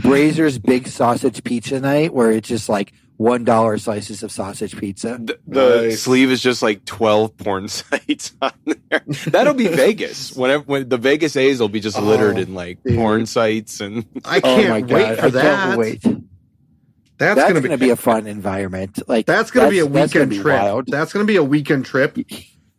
[0.00, 5.18] Brazzers' big sausage pizza night where it's just like one dollar slices of sausage pizza.
[5.20, 6.02] The, the Nice.
[6.02, 9.02] sleeve is just like twelve porn sites on there.
[9.26, 10.34] That'll be Vegas.
[10.36, 12.96] Whenever when the Vegas A's will be just littered Oh, in like dude.
[12.96, 15.42] porn sites and I Oh can't my wait for I that.
[15.42, 16.02] can't wait.
[16.02, 19.00] That's, That's, gonna, gonna, be, be, a fun environment.
[19.08, 20.60] Like that's gonna be a that's gonna weekend be trip.
[20.62, 20.86] wild.
[20.86, 22.16] That's gonna be a weekend trip.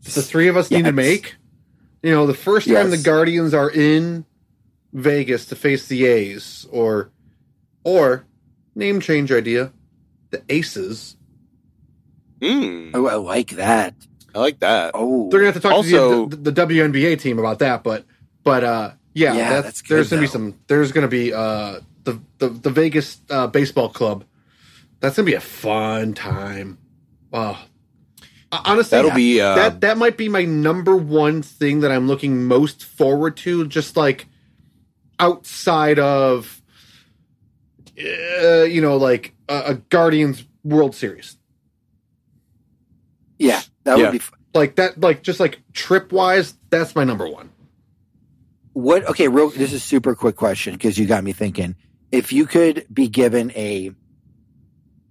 [0.02, 1.36] The three of us need to make.
[2.02, 2.90] You know, the first time Yes.
[2.92, 4.24] the Guardians are in
[4.94, 7.12] Vegas to face the A's, or
[7.84, 8.26] or
[8.76, 9.72] name change idea,
[10.32, 11.16] the Aces.
[12.42, 13.94] Mm, Oh, I like that.
[14.34, 14.92] I like that.
[14.94, 17.84] Oh, They're gonna have to talk Also- to the, the, the WNBA team about that,
[17.84, 18.06] but
[18.44, 20.60] but uh, yeah, Yeah, that's, that's good, there's gonna be some.
[20.68, 24.24] There's gonna be uh the the, the Vegas uh, baseball club.
[25.02, 26.78] That's gonna be a fun time.
[27.34, 27.60] Oh,
[28.52, 32.46] honestly, That'll be uh, that that might be my number one thing that I'm looking
[32.46, 33.68] most forward to.
[33.68, 34.28] Just like
[35.20, 36.62] outside of,
[38.00, 41.38] uh, you know, like a, a Guardians World Series,
[43.40, 44.06] yeah, that Yeah.
[44.06, 44.18] would be.
[44.20, 47.52] F- like that, like just like trip wise, that's my number one.
[48.74, 49.06] what?
[49.08, 49.50] Okay, real.
[49.50, 51.76] This is a super quick question because you got me thinking.
[52.12, 53.92] If you could be given a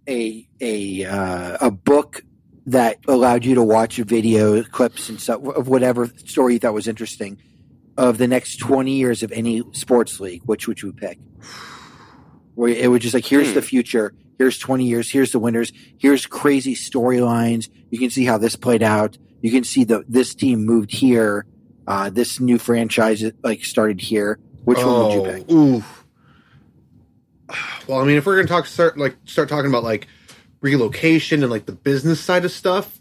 [0.08, 2.22] a a uh, a book
[2.66, 6.88] that allowed you to watch video clips and stuff of whatever story you thought was
[6.88, 7.38] interesting
[7.98, 11.18] of the next 20 years of any sports league, which would you pick?
[12.54, 13.54] Where it would just like, here's Hmm.
[13.54, 17.68] the future, here's 20 years, here's the winners, here's crazy storylines.
[17.90, 19.18] You can see how this played out.
[19.42, 21.44] You can see the this team moved here,
[21.86, 24.38] uh, this new franchise like started here.
[24.64, 25.44] Which one would you pick?
[25.48, 25.84] Oh, Ooh.
[27.86, 30.06] Well, I mean, if we're gonna talk start like start talking about like
[30.60, 33.00] relocation and like the business side of stuff,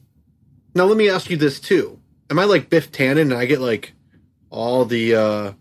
[0.75, 3.59] now let me ask you this too: Am I like Biff Tannen and I get
[3.61, 3.93] like
[4.49, 5.51] all the uh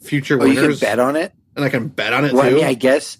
[0.00, 1.32] future Oh, you can bet on it.
[1.56, 2.56] and I can bet on it Well, I too?
[2.56, 3.18] mean, I guess.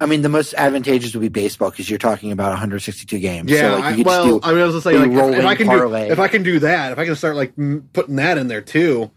[0.00, 3.50] I mean, the most advantageous would be baseball because you're talking about 162 games.
[3.50, 5.32] yeah, so, like, I, you could well, I mean, I was just a saying, like,
[5.34, 6.06] if, if I can parlay.
[6.06, 8.46] do, if I can do that, if I can start like m- putting that in
[8.46, 9.10] there too,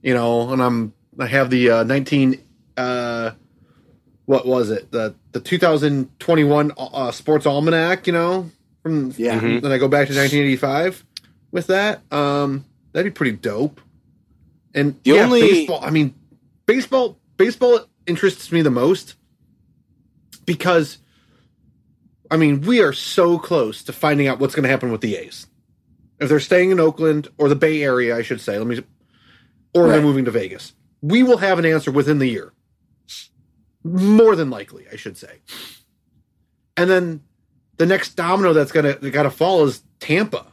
[0.00, 2.40] you know, and I'm I have the uh, 19,
[2.76, 3.32] uh,
[4.26, 8.48] what was it the the 2021 uh, Sports Almanac, you know,
[8.84, 9.40] from Yeah.
[9.40, 9.60] Mhm.
[9.62, 11.04] then I go back to 1985
[11.50, 12.00] with that.
[12.12, 13.80] Um, that'd be pretty dope.
[14.74, 15.80] And The yeah, only- baseball.
[15.82, 16.14] I mean,
[16.66, 17.18] baseball.
[17.36, 19.14] Baseball interests me the most
[20.46, 20.98] because,
[22.30, 25.16] I mean, we are so close to finding out what's going to happen with the
[25.16, 25.46] A's.
[26.20, 28.56] If they're staying in Oakland or the Bay Area, I should say.
[28.58, 28.80] Let me,
[29.74, 30.72] or they're moving to Vegas.
[31.00, 32.52] We will have an answer within the year.
[33.82, 35.40] More than likely, I should say.
[36.76, 37.22] And then
[37.78, 40.51] the next domino that's gonna gotta fall is Tampa.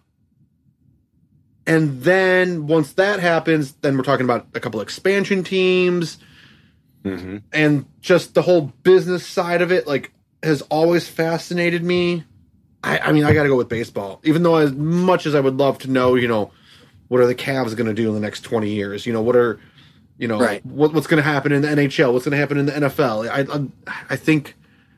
[1.69, 6.17] And then once that happens, then we're talking about a couple expansion teams
[7.05, 7.43] mhm.
[7.53, 10.11] and just the whole business side of it, like,
[10.41, 12.23] has always fascinated me.
[12.83, 15.41] I, I mean, I got to go with baseball, even though as much as I
[15.41, 16.51] would love to know, you know,
[17.07, 19.05] what are the Cavs going to do in the next twenty years?
[19.05, 19.59] You know, what are,
[20.17, 20.65] you know, Right.
[20.65, 22.13] what, what's going to happen in the NHL?
[22.13, 23.29] What's going to happen in the NFL?
[23.29, 23.41] I,
[23.87, 24.55] I, I think,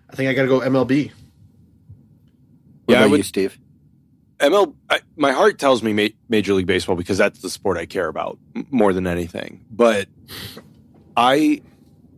[0.10, 1.12] I think I got to go MLB.
[2.86, 3.58] What Yeah, I would- you, Steve?
[4.42, 7.86] ML, I, my heart tells me ma- Major League Baseball because that's the sport I
[7.86, 8.38] care about
[8.72, 9.64] more than anything.
[9.72, 10.08] But
[11.16, 11.62] I,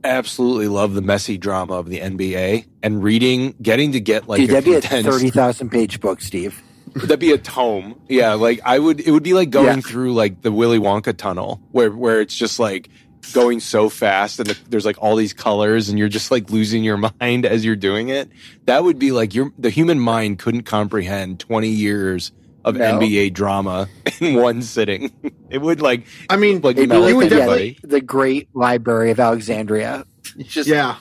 [0.03, 4.49] absolutely love the messy drama of the NBA and reading, getting to get like Dude,
[4.49, 6.61] a that'd be a thirty thousand page book, Steve.
[6.95, 7.99] That'd be a tome.
[8.07, 8.99] Yeah, like I would.
[8.99, 9.81] It would be like going Yeah.
[9.81, 12.89] through like the Willy Wonka tunnel, where where it's just like
[13.33, 16.83] going so fast, and the, there's like all these colors, and you're just like losing
[16.83, 18.29] your mind as you're doing it.
[18.65, 22.31] That would be like your the human mind couldn't comprehend 20 years
[22.65, 22.99] of No.
[22.99, 23.87] NBA drama
[24.21, 25.11] in one sitting.
[25.49, 27.77] It would like I mean, like It'd you would like the, everybody.
[27.83, 30.05] yeah, the Great Library of Alexandria.
[30.37, 30.97] Just yeah,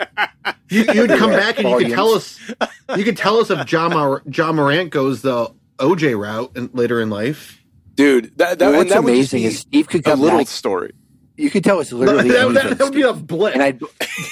[0.68, 2.38] you, you'd come back and you could tell us.
[2.96, 7.00] You could tell us if John, Mor- Ja Morant goes the OJ route in, later
[7.00, 7.62] in life.
[7.94, 8.36] dude.
[8.38, 10.20] That that, Well, and what's that would just amazing be is Steve could a come
[10.20, 10.48] little back.
[10.48, 10.92] story.
[11.42, 13.54] You could tell us That, literally that, anything, that would be a blip.
[13.54, 13.80] and I'd,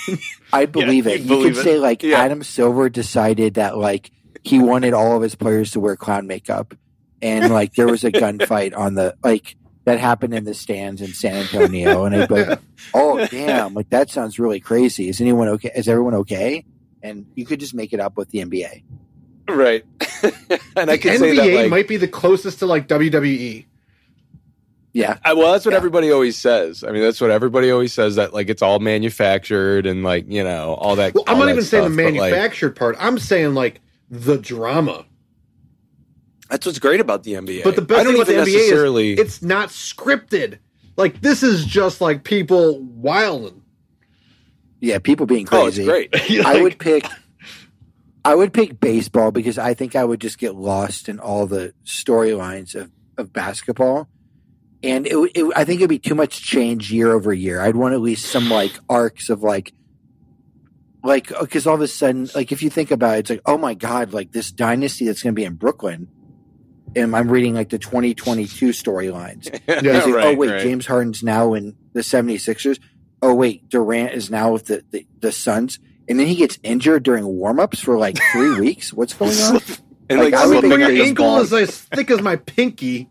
[0.53, 1.21] I'd believe Yeah, it.
[1.21, 1.65] you'd You believe could it.
[1.65, 2.19] say like Yeah.
[2.21, 4.11] Adam Silver decided that like
[4.45, 6.75] he wanted all of his players to wear clown makeup,
[7.21, 11.13] and like there was a gunfight on the like that happened in the stands in
[11.13, 12.59] San Antonio, and I'd be like,
[12.95, 15.09] oh damn, like that sounds really crazy.
[15.09, 15.71] Is anyone okay?
[15.75, 16.65] Is everyone okay?
[17.03, 18.83] And you could just make it up with the NBA.
[19.49, 19.85] Right.
[20.77, 22.87] and I the could say that NBA like, might be the closest to like.
[22.89, 23.67] WWE.
[24.93, 25.77] Yeah, I, well, that's what Yeah.
[25.79, 26.83] everybody always says.
[26.83, 30.43] I mean, that's what everybody always says that like it's all manufactured and like you
[30.43, 31.15] know all that.
[31.15, 32.97] Well, I'm not that even saying the stuff, but, like, manufactured part.
[32.99, 33.81] I'm saying like
[34.11, 35.07] the drama.
[36.49, 37.63] that's what's great about the NBA.
[37.63, 39.13] But the best thing about the NBA necessarily.
[39.13, 40.59] is it's not scripted.
[40.97, 43.63] Like this is just like people wilding.
[44.81, 45.85] yeah, people being oh, it's crazy.
[45.85, 46.45] great.
[46.45, 47.07] I would pick.
[48.25, 51.73] I would pick baseball because I think I would just get lost in all the
[51.87, 54.09] storylines of, of basketball,
[54.83, 55.53] and it, it.
[55.57, 57.61] I think it'd be too much change year over year.
[57.61, 59.73] I'd want at least some like arcs of like,
[61.03, 63.43] like oh, because all of a sudden, like if you think about it, it's like
[63.47, 66.09] oh my god, like this dynasty that's going to be in Brooklyn,
[66.97, 69.61] and I'm reading like the 2022 storylines.
[69.71, 70.63] Yeah, like, oh, right, oh wait, right.
[70.63, 72.81] James Harden's now in the 76ers.
[73.23, 75.79] Oh wait, Durant is now with the, the, the Suns.
[76.09, 78.93] And then he gets injured during warmups for like three weeks.
[78.93, 79.61] What's going on?
[80.09, 83.09] and Like, like, I would slipping your ankle is as thick as my pinky.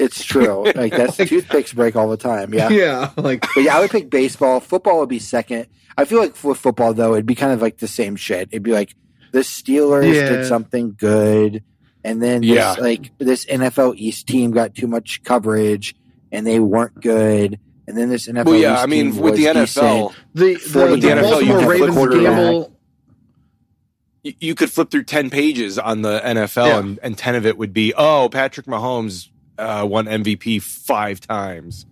[0.00, 0.64] It's true.
[0.74, 2.52] Like that's toothpicks break all the time.
[2.54, 2.68] Yeah.
[2.70, 4.58] Yeah, like But yeah, I would pick baseball.
[4.60, 5.66] Football would be second.
[5.98, 8.48] I feel like with football though, it'd be kind of like the same shit.
[8.50, 8.94] It'd be like
[9.32, 10.28] the Steelers Yeah.
[10.30, 11.62] did something good,
[12.02, 12.72] and then this, Yeah.
[12.80, 15.94] like this NFL East team got too much coverage
[16.32, 17.58] and they weren't good.
[17.86, 20.12] And then this NFL Well, yeah, East I mean, team with the NFL, decent.
[20.34, 22.22] the the, the the NFL, you Baltimore have the Ravens quarterback.
[22.24, 22.76] gamble.
[24.22, 26.78] you, you could flip through 10 pages on the NFL Yeah.
[26.78, 29.28] and, and 10 of it would be, oh, Patrick Mahomes
[29.60, 31.86] uh, won MVP five times.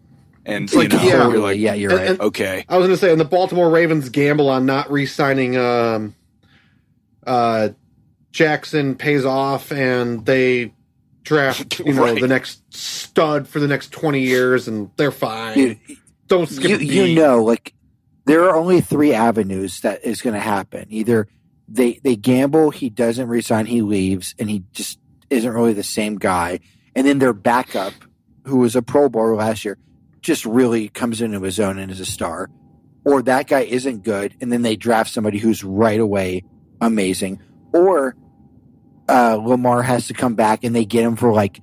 [0.46, 1.28] And It's you like, know, yeah.
[1.28, 2.10] you're like, yeah, you're and- right.
[2.10, 2.64] and- okay.
[2.68, 6.14] I was going to say, and the Baltimore Ravens gamble on not re-signing um,
[7.26, 7.70] uh,
[8.32, 10.72] Jackson pays off, and they
[11.22, 12.20] draft you know Right.
[12.20, 15.54] the next stud for the next twenty years, and they're fine.
[15.54, 15.78] Dude,
[16.28, 17.74] Don't skip you, a you know, like
[18.24, 20.86] there are only three avenues that is going to happen.
[20.90, 21.28] Either
[21.68, 24.98] they they gamble, he doesn't resign, he leaves, and he just
[25.30, 26.60] isn't really the same guy.
[26.94, 27.92] And then their backup,
[28.46, 29.78] who was a Pro Bowler last year,
[30.20, 32.50] just really comes into his own and is a star.
[33.04, 36.44] Or that guy isn't good, and then they draft somebody who's right away
[36.80, 37.40] amazing.
[37.72, 38.16] Or
[39.08, 41.60] uh, Lamar has to come back and they get him for like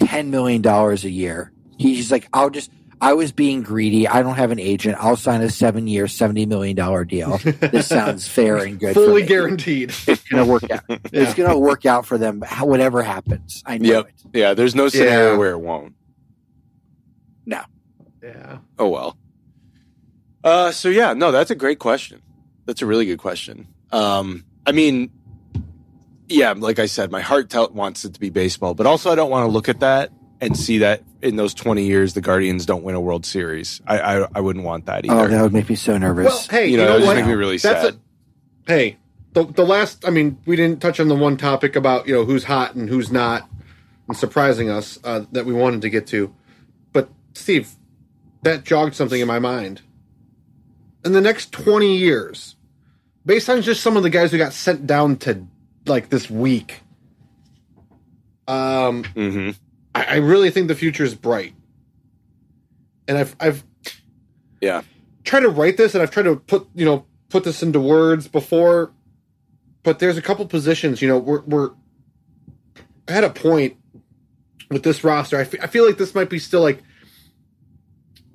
[0.00, 1.52] ten million dollars a year.
[1.78, 4.08] He's like, I'll just I was being greedy.
[4.08, 4.96] I don't have an agent.
[4.98, 7.38] I'll sign a seven year, seventy million dollar deal.
[7.38, 8.94] This sounds fair and good.
[8.94, 9.92] fully guaranteed.
[10.06, 10.82] It's gonna work out.
[11.12, 12.42] It's gonna work out for them.
[12.44, 14.06] how- Whatever happens, I know Yep.
[14.08, 14.14] it.
[14.38, 15.36] Yeah, there's no scenario Yeah.
[15.38, 15.94] where it won't.
[17.46, 17.62] No.
[18.22, 18.58] Yeah.
[18.78, 19.16] Oh well.
[20.42, 22.20] Uh, so yeah, no, that's a great question.
[22.66, 23.68] That's a really good question.
[23.92, 25.10] Um, I mean,
[26.28, 29.14] yeah, like I said, my heart tell- wants it to be baseball, but also I
[29.14, 30.10] don't want to look at that
[30.40, 33.80] and see that in those 20 years the Guardians don't win a World Series.
[33.86, 35.14] I I, I wouldn't want that either.
[35.14, 36.26] Oh, that would make me so nervous.
[36.26, 37.16] Well, hey, you you, know, know, that just what?
[37.16, 37.94] make me really That's sad.
[37.94, 38.96] a hey.
[39.32, 42.24] The the last, I mean, we didn't touch on the one topic about you know
[42.24, 43.48] who's hot and who's not,
[44.08, 46.34] and surprising us uh, that we wanted to get to.
[46.92, 47.74] But Steve,
[48.42, 49.82] that jogged something in my mind.
[51.04, 52.56] In the next twenty years,
[53.26, 55.46] based on just some of the guys who got sent down to
[55.84, 56.80] like this week,
[58.48, 59.50] um, hmm
[59.94, 61.54] I, I really think the future is bright.
[63.06, 63.64] And I've I've
[64.60, 64.82] Yeah.
[65.24, 68.28] tried to write this and I've tried to put you know put this into words
[68.28, 68.92] before,
[69.82, 71.70] but there's a couple positions you know we're we're
[73.06, 73.76] at a point
[74.70, 75.38] with this roster.
[75.38, 76.82] I feel like this might be still like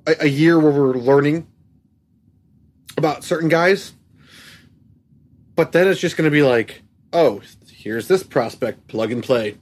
[0.06, 1.46] a, a year where we're learning
[2.96, 3.92] about certain guys,
[5.54, 6.82] but then it's just going to be like,
[7.12, 7.40] oh,
[7.70, 9.56] here's this prospect, plug and play.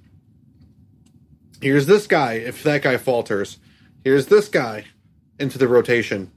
[1.62, 2.34] Here's this guy.
[2.34, 3.58] If that guy falters,
[4.04, 4.84] here's this guy
[5.38, 6.30] into the rotation.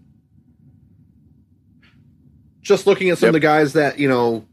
[2.65, 4.45] just looking at some of the guys that you know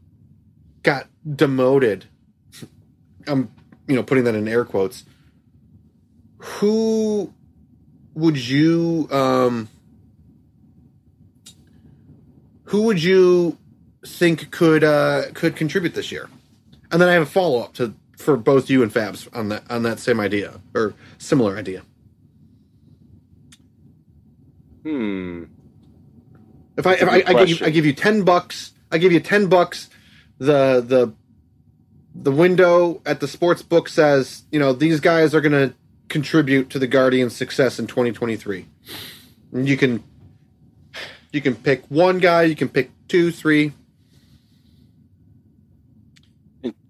[0.82, 2.04] got demoted.
[3.26, 3.50] I'm
[3.88, 5.04] you know putting that in air quotes.
[6.36, 7.32] Who
[8.14, 9.68] would you um
[12.64, 13.56] who would you
[14.04, 16.28] think could uh could contribute this year?
[16.90, 19.70] And then I have a follow up to for both you and Fabs on that
[19.70, 21.82] on that same idea or similar idea.
[24.82, 25.44] Hmm.
[26.76, 27.66] If I if I, I give you.
[27.66, 29.90] I give you ten bucks, I give you ten bucks.
[30.38, 31.12] The the
[32.14, 35.74] the window at the sports book says, you know, these guys are going to
[36.08, 38.66] contribute to the Guardians' success in 2023.
[39.52, 40.04] And you can
[41.32, 43.72] you can pick one guy, you can pick two, three.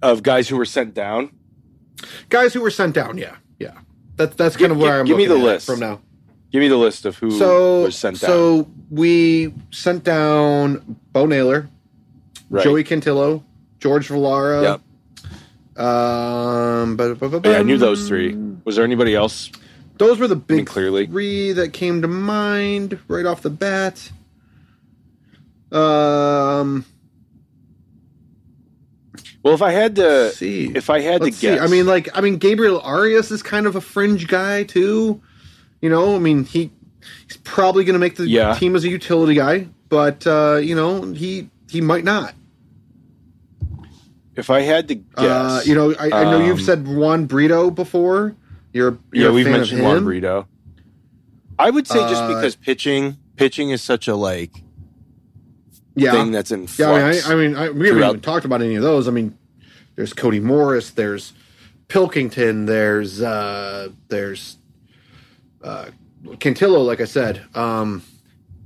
[0.02, 1.30] Of guys who were sent down.
[2.28, 3.36] Guys who were sent down, yeah.
[3.58, 3.78] Yeah.
[4.16, 5.66] That's that's kind Give- of where give- I'm give me the list.
[5.66, 6.00] from now.
[6.50, 8.28] Give me the list of who So was sent down.
[8.28, 11.68] so we sent down Bo Naylor,
[12.50, 12.62] Right.
[12.62, 13.42] Joey Cantillo,
[13.80, 14.62] George Valera.
[14.62, 14.80] Yep.
[15.86, 18.36] Um, but, but, but, Yeah, I knew those three.
[18.64, 19.50] Was there anybody else?
[19.96, 21.06] Those were the big mean, clearly.
[21.06, 24.10] three that came to mind right off the bat.
[25.70, 26.84] Um,
[29.42, 30.70] Well, if I had to, let's see.
[30.74, 31.46] if I had Let's to see.
[31.48, 35.20] guess, I mean, like, I mean, Gabriel Arias is kind of a fringe guy too.
[35.80, 36.70] You know, I mean, he
[37.26, 38.54] he's probably going to make the Yeah.
[38.54, 42.34] team as a utility guy, but uh, you know, he he might not.
[44.36, 47.26] if I had to guess, Uh, you know, I, I know you've um, said Juan
[47.26, 48.34] Brito before.
[48.72, 50.04] You're, you're yeah, a we've fan mentioned of Juan.
[50.04, 50.48] Brito.
[51.58, 54.50] I would say just Uh, because pitching, pitching is such a like
[55.94, 56.90] Yeah, thing that's in Yeah.
[57.26, 59.08] I mean, I, I mean, we haven't even talked about any of those.
[59.08, 59.36] I mean,
[59.96, 61.32] there's Cody Morris, there's
[61.88, 64.56] Pilkington, there's uh, there's
[65.62, 65.86] uh,
[66.24, 67.42] Cantillo, like I said.
[67.54, 68.02] Um,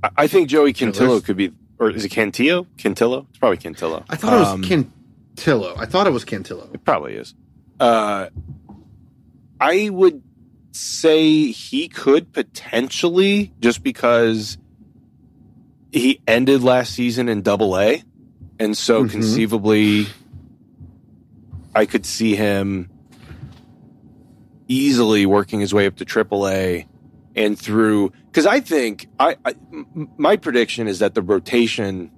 [0.03, 2.65] I- I think Joey know, Cantillo there's- could be, or is it Cantillo?
[2.77, 3.25] Cantillo?
[3.29, 4.05] It's probably Cantillo.
[4.09, 5.77] I thought it was Um, Cantillo.
[5.77, 6.73] I thought it was Cantillo.
[6.73, 7.33] It probably is.
[7.79, 8.27] Uh,
[9.59, 10.21] I would
[10.71, 14.57] say he could potentially just because
[15.91, 18.03] he ended last season in Double A,
[18.59, 19.09] and so Mhm.
[19.11, 20.07] conceivably,
[21.75, 22.89] I could see him
[24.67, 26.85] easily working his way up to Triple A
[27.35, 28.11] and through.
[28.25, 29.35] Because I think I
[30.17, 32.11] my prediction is that the rotation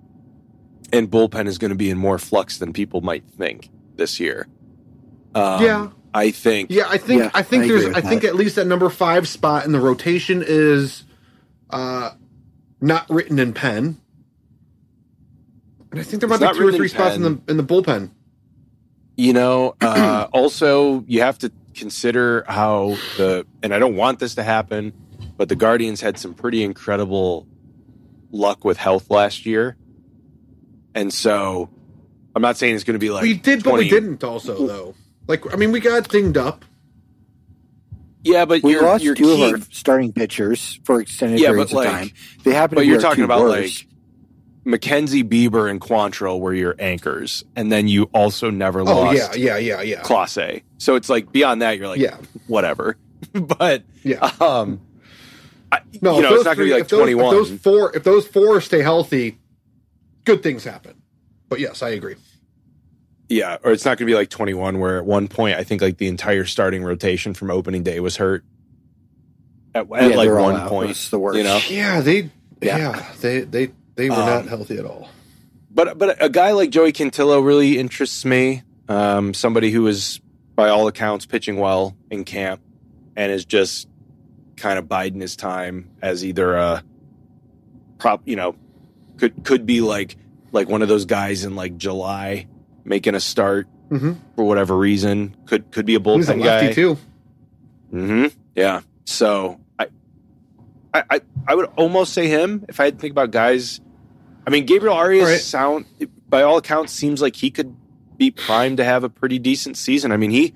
[0.91, 4.47] and bullpen is going to be in more flux than people might think this year.
[5.35, 5.87] Um, Yeah.
[6.11, 6.71] I think.
[6.71, 8.29] Yeah, I think Yeah, I think I there's I with think that.
[8.29, 11.03] at least that number five spot in the rotation is
[11.69, 12.09] uh,
[12.81, 13.99] not written in pen.
[15.91, 17.41] And I think there might not be two or written in three spots in the
[17.47, 18.11] in the bullpen.
[19.17, 24.35] You know, uh, also you have to consider how the and I don't want this
[24.35, 24.93] to happen,
[25.37, 27.47] but the Guardians had some pretty incredible
[28.31, 29.75] luck with health last year,
[30.93, 31.69] and so
[32.35, 34.23] I'm not saying it's going to be like we did, but we didn't.
[34.23, 34.95] Also, though,
[35.27, 36.63] like I mean, we got dinged up.
[38.23, 41.49] Yeah, but We you're, lost you're two key- of our starting pitchers for extended Yeah,
[41.49, 42.11] periods but, of time.
[42.43, 43.85] They happen but to be you're talking about worst.
[44.65, 49.37] like McKenzie Bieber and Quantrill were your anchors, and then you also never Oh lost
[49.37, 50.61] yeah, yeah, yeah, yeah, Clase.
[50.77, 52.17] So it's like beyond that, you're like, yeah,
[52.47, 52.97] whatever.
[53.33, 54.31] but yeah.
[54.41, 54.81] um,
[55.71, 57.25] I, No, you know, it's not going to be like if those, 21.
[57.25, 59.39] If those four, if those four stay healthy,
[60.25, 61.01] good things happen.
[61.47, 62.15] But yes, I agree.
[63.29, 65.81] Yeah, or it's not going to be like 21, where at one point I think
[65.81, 68.43] like the entire starting rotation from opening day was hurt.
[69.75, 71.37] At, at Yeah, like one point, It's the worst.
[71.37, 71.59] you know.
[71.69, 73.05] Yeah, they, yeah, Yeah.
[73.21, 75.07] they, they, they were Um, not healthy at all.
[75.71, 78.63] But but a guy like Joey Cantillo really interests me.
[78.87, 80.19] Um, somebody who is,
[80.55, 82.61] by all accounts, pitching well in camp,
[83.15, 83.87] and is just
[84.57, 86.83] kind of biding his time as either a
[87.99, 88.55] prop, you know,
[89.17, 90.17] could could be like
[90.51, 92.47] like one of those guys in like July
[92.89, 95.35] making a start hmm for whatever reason.
[95.45, 96.73] Could could be a He's a lefty guy.
[96.73, 96.97] too.
[97.91, 98.81] hmm Yeah.
[99.05, 99.87] So I,
[100.93, 103.79] I, I, I would almost say him if I had to think about guys.
[104.45, 105.39] I mean, Gabriel Arias right.
[105.39, 105.85] sound
[106.27, 107.75] by all accounts seems like he could
[108.17, 110.11] be primed to have a pretty decent season.
[110.11, 110.53] I mean, he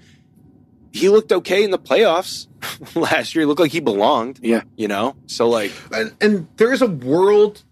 [0.92, 2.48] he looked okay in the playoffs
[2.96, 3.42] last year.
[3.44, 4.40] He looked like he belonged.
[4.44, 4.64] Yeah.
[4.76, 5.16] You know.
[5.28, 7.64] So like, and, and there is a world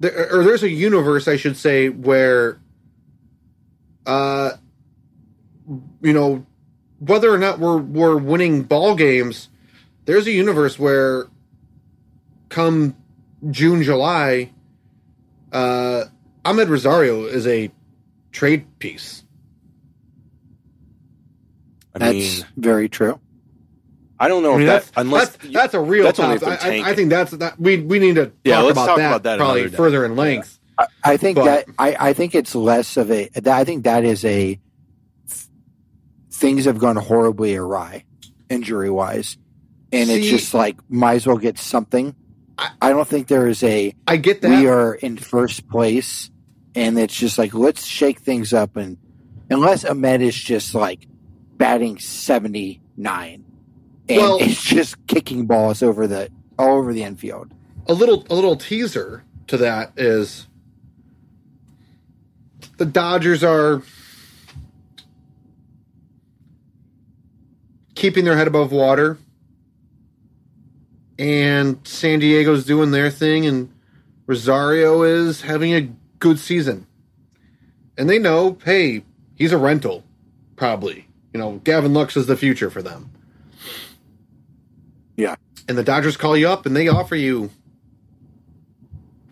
[0.00, 2.60] there, or there's a universe i should say where
[4.08, 4.52] uh
[6.02, 6.46] you know
[7.00, 9.50] whether or not we're we're winning ball games
[10.06, 11.26] there's a universe where
[12.50, 12.96] come
[13.50, 14.50] june july
[15.52, 16.04] uh
[16.44, 17.70] Amed Rosario is a
[18.32, 19.24] trade piece
[21.94, 23.20] I That's mean, very true.
[24.20, 26.38] I don't know I mean, if that's, that unless that's, that's a real that's only
[26.38, 26.54] top.
[26.54, 28.72] if they're I, I, I think that's that we we need to Yeah, talk, let's
[28.72, 30.58] about, talk that about that probably further in length.
[30.78, 33.28] I, I think But- that I, I think it's less of a.
[33.34, 34.58] That, I think that is a.
[36.30, 38.04] Things have gone horribly awry,
[38.48, 39.36] injury wise,
[39.92, 42.14] and it's just like might as well get something.
[42.56, 43.94] I- I don't think there is a.
[44.06, 44.50] I get that.
[44.50, 46.30] We are in first place,
[46.74, 48.98] and it's just like let's shake things up, and
[49.50, 51.08] unless Amed is just like
[51.56, 53.44] batting seventy nine,
[54.08, 57.52] and Well- it's just kicking balls over the all over the infield.
[57.86, 60.46] a little a little teaser to that is
[62.78, 63.82] the Dodgers are
[67.94, 69.18] keeping their head above water
[71.18, 73.72] and San Diego's doing their thing and
[74.26, 76.86] Rosario is having a good season.
[77.96, 79.02] And they know, hey,
[79.34, 80.04] he's a rental
[80.54, 81.08] probably.
[81.32, 83.10] You know, Gavin Lux is the future for them.
[85.16, 85.34] Yeah.
[85.68, 87.50] And the Dodgers call you up and they offer you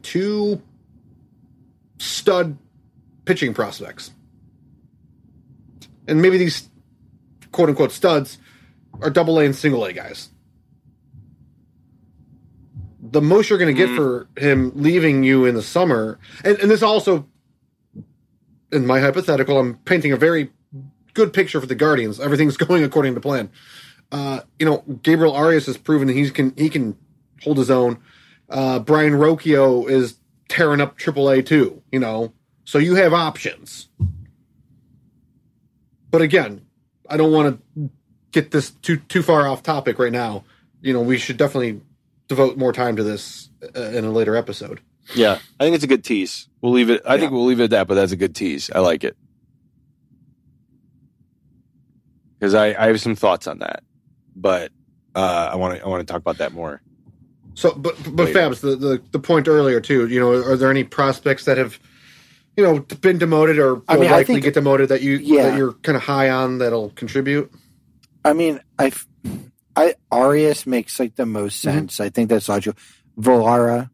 [0.03, 0.61] two
[1.99, 2.59] stud
[3.27, 4.12] pitching prospects.
[6.09, 6.70] And maybe these
[7.53, 8.39] quote unquote studs
[9.03, 10.31] are double A and single A guys.
[13.03, 16.70] The most you're going to get for him leaving you in the summer, and, and
[16.70, 17.29] this also,
[18.72, 20.51] in my hypothetical, I'm painting a very
[21.14, 22.18] good picture for the Guardians.
[22.18, 23.51] Everything's going according to plan.
[24.11, 26.97] Uh, you know, Gabriel Arias has proven that he can he can
[27.43, 27.99] hold his own.
[28.49, 30.18] Uh, Brayan Rocchio is
[30.49, 31.83] tearing up AAA too.
[31.91, 32.33] You know,
[32.67, 33.89] so you have options.
[36.11, 36.67] But again,
[37.09, 37.91] I don't want to
[38.33, 40.45] get this too too far off topic right now.
[40.83, 41.81] You know, we should definitely
[42.29, 44.81] devote more time to this uh, in a later episode.
[45.14, 46.49] Yeah, I think it's a good tease.
[46.61, 47.01] We'll leave it.
[47.07, 47.89] I think we'll leave it at that.
[47.89, 48.71] But that's a good tease.
[48.71, 49.17] I like it
[52.39, 53.83] because I, I have some thoughts on that,
[54.35, 54.73] but
[55.14, 56.83] uh, I want to I want to talk about that more.
[57.55, 58.39] So, but but Later.
[58.39, 60.07] Fabs, the, the the point earlier too.
[60.09, 61.79] You know, are there any prospects that have,
[62.57, 65.17] you know, been demoted or I will mean, I likely think- get demoted that you
[65.19, 65.51] Yeah.
[65.51, 67.53] that you're kind of high on that'll contribute?
[68.25, 68.93] I mean, I,
[69.77, 71.79] I Arias makes like the most Mm-hmm.
[71.79, 72.01] sense.
[72.01, 72.79] I think that's logical.
[73.17, 73.91] Valera,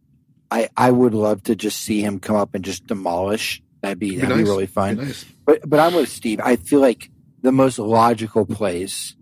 [0.51, 3.63] I I would love to just see him come up and just demolish.
[3.83, 4.97] That'd be that'd be really fun.
[4.97, 5.25] Be nice.
[5.45, 6.41] But but I'm with Steve.
[6.43, 7.11] I feel like
[7.43, 9.17] the most logical place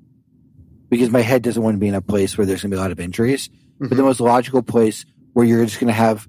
[0.90, 2.78] because my head doesn't want to be in a place where there's going to be
[2.78, 3.48] a lot of injuries.
[3.78, 3.96] But Mhm.
[3.96, 6.28] the most logical place where you're just going to have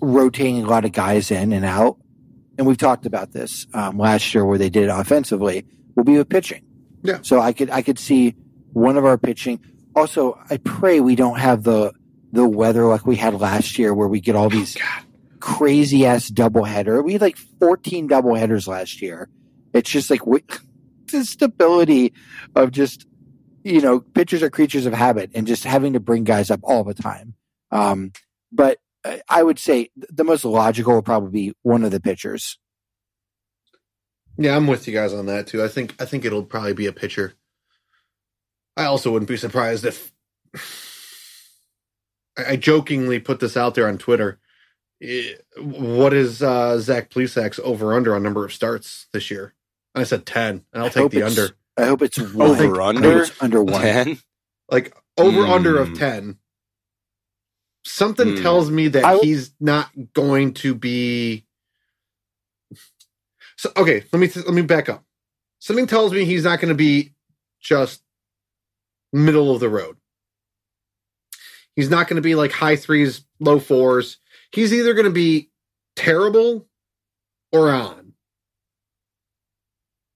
[0.00, 1.98] rotating a lot of guys in and out.
[2.58, 5.64] And we've talked about this um, last year where they did it offensively.
[5.94, 6.64] Will be with pitching.
[7.02, 7.20] Yeah.
[7.22, 8.34] So I could I could see
[8.72, 9.60] one of our pitching.
[9.94, 11.92] Also, I pray we don't have the
[12.32, 14.76] the weather like we had last year where we get all these
[15.40, 17.02] crazy ass doubleheader.
[17.02, 19.28] We had like 14 doubleheaders last year.
[19.72, 20.42] It's just like we,
[21.06, 22.12] the stability
[22.54, 23.06] of just,
[23.64, 26.84] you know, pitchers are creatures of habit and just having to bring guys up all
[26.84, 27.34] the time.
[27.70, 28.12] Um,
[28.52, 32.58] but I- I would say the most logical would probably be one of the pitchers.
[34.36, 35.62] Yeah, I'm with you guys on that too.
[35.62, 37.34] I think I think it'll probably be a pitcher.
[38.76, 40.12] I also wouldn't be surprised if
[42.36, 44.38] I I jokingly put this out there on Twitter.
[45.56, 49.54] What is uh, Zach Plesac's over under on number of starts this year?
[49.94, 51.50] And I said ten, and I'll I take the under.
[51.76, 52.50] I hope it's one.
[52.50, 53.80] Over I under it's under one.
[53.80, 54.18] ten.
[54.70, 55.92] Like over under Hmm.
[55.92, 56.38] of ten.
[57.88, 58.42] Something Hmm.
[58.42, 61.46] tells me that I w- he's not going to be.
[63.56, 65.04] So okay, let me let me back up.
[65.60, 67.14] Something tells me he's not going to be
[67.60, 68.02] just
[69.12, 69.96] middle of the road.
[71.76, 74.18] He's not going to be like high threes, low fours.
[74.52, 75.50] He's either going to be
[75.96, 76.68] terrible
[77.52, 78.14] or on.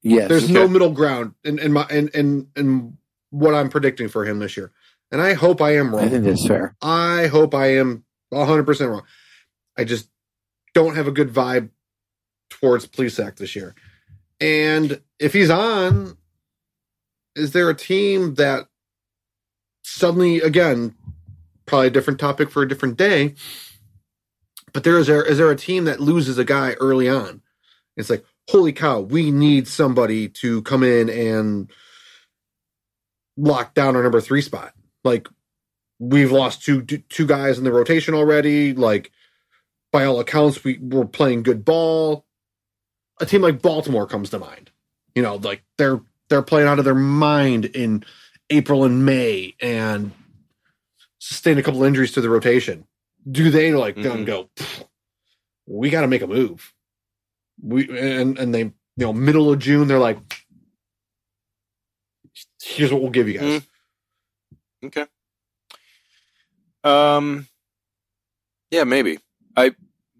[0.02, 0.28] Yes.
[0.30, 2.98] There's no middle ground in, in my in, in in
[3.30, 4.72] what I'm predicting for him this year.
[5.12, 6.04] And I hope I am wrong.
[6.04, 6.74] I think that's fair.
[6.80, 9.02] I hope I am 100% wrong.
[9.76, 10.08] I just
[10.74, 11.68] don't have a good vibe
[12.48, 13.74] towards Plesac this year.
[14.40, 16.16] And if he's on,
[17.36, 18.66] is there a team that
[19.84, 20.94] suddenly, again,
[21.66, 23.34] probably a different topic for a different day,
[24.72, 27.42] but there is there is there a team that loses a guy early on?
[27.96, 31.70] It's like, holy cow, we need somebody to come in and
[33.36, 34.72] lock down our number three spot.
[35.05, 35.28] Like
[35.98, 38.72] we've lost two two guys in the rotation already.
[38.74, 39.11] Like
[39.92, 42.24] by all accounts, we we're playing good ball.
[43.20, 44.70] A team like Baltimore comes to mind.
[45.14, 48.05] You know, like they're they're playing out of their mind in
[48.50, 50.12] April and May and
[51.18, 52.86] sustained a couple injuries to the rotation.
[53.30, 54.26] Do they like Mhm.
[54.26, 54.48] go?
[55.66, 56.72] We got to make a move.
[57.62, 60.18] We and and they you know middle of June they're like,
[62.62, 63.66] here's what we'll give you guys.
[64.84, 65.06] Okay.
[66.84, 67.46] Um.
[68.70, 69.18] Yeah, maybe.
[69.56, 69.72] I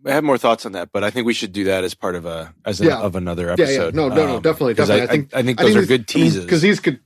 [0.07, 2.15] I have more thoughts on that, but I think we should do that as part
[2.15, 3.01] of a as an, Yeah.
[3.01, 3.95] of another episode.
[3.95, 4.01] yeah.
[4.03, 5.01] No, no, no, Um, definitely, definitely.
[5.03, 6.45] I, I think- I, I think I those think are good teases.
[6.45, 7.01] because these could.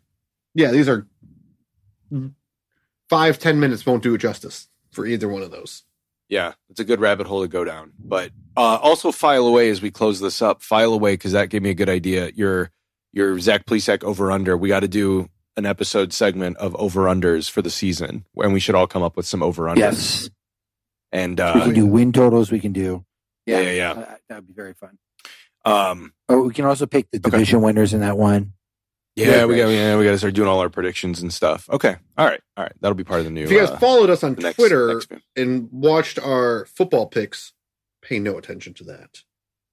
[0.55, 1.07] Yeah, these are
[3.09, 5.83] five ten minutes won't do it justice for either one of those.
[6.29, 7.93] Yeah, it's a good rabbit hole to go down.
[7.99, 10.63] But uh, also file away as we close this up.
[10.63, 12.31] File away because that gave me a good idea.
[12.35, 12.71] Your
[13.13, 14.57] your Zach Plesac over under.
[14.57, 18.61] We got to do an episode segment of over unders for the season, and we
[18.61, 19.79] should all come up with some over unders.
[19.79, 20.31] Yes,
[21.13, 22.51] And we uh, can do win totals.
[22.51, 23.05] We can do.
[23.47, 23.91] Yeah, yeah, yeah.
[23.93, 24.99] uh, That would be very fun.
[25.65, 27.31] um, Or we can also pick the Okay.
[27.31, 28.53] division winners in that one.
[29.15, 31.69] yeah, Yeah, we got yeah, we got to start doing all our predictions and stuff.
[31.71, 32.73] Okay, all right, all right.
[32.81, 33.45] That'll be part of the new.
[33.45, 37.53] If you guys uh, followed us on next- Twitter next and watched our football picks,
[38.03, 39.23] pay no attention to that.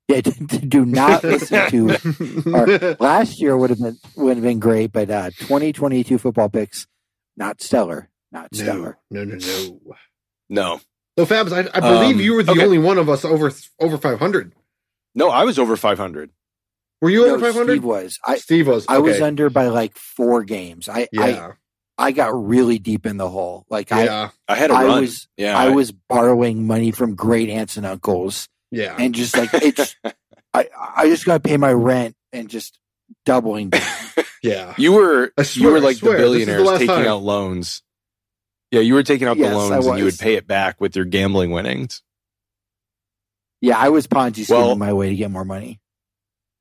[0.08, 0.22] Yeah,
[0.68, 2.54] do not listen to.
[2.54, 6.88] Our, last year would have been would have been great, but uh, 2022 football picks
[7.38, 8.97] not stellar, not no, stellar.
[9.10, 9.80] no, no, no.
[10.49, 10.82] no,
[11.18, 12.64] So Fabs, I, I believe Um, you were the okay.
[12.66, 14.54] only one of us over over five hundred.
[15.16, 16.32] no, I was over five hundred.
[17.01, 17.74] Were you No, over five hundred?
[17.74, 18.20] Steve was.
[18.26, 18.86] I Steve was.
[18.88, 20.88] I was under by like four games.
[20.89, 21.51] I I, Yeah,
[21.97, 23.66] I got really deep in the hole.
[23.70, 25.01] Like I yeah, I had a I run.
[25.01, 28.95] was yeah, I was borrowing money from great aunts and uncles, yeah.
[28.99, 29.95] and just like it's
[30.53, 32.78] I I just got to pay my rent and just
[33.26, 33.69] doubling.
[33.69, 33.82] down.
[34.43, 34.74] yeah.
[34.78, 37.07] You were I you were like swear, the this is the billionaires taking time.
[37.07, 37.82] out loans.
[38.71, 40.95] Yeah, you were taking out Yes, the loans and you would pay it back with
[40.95, 42.01] your gambling winnings.
[43.61, 45.80] Yeah, I was Ponzi scheming Well- my way to get more money.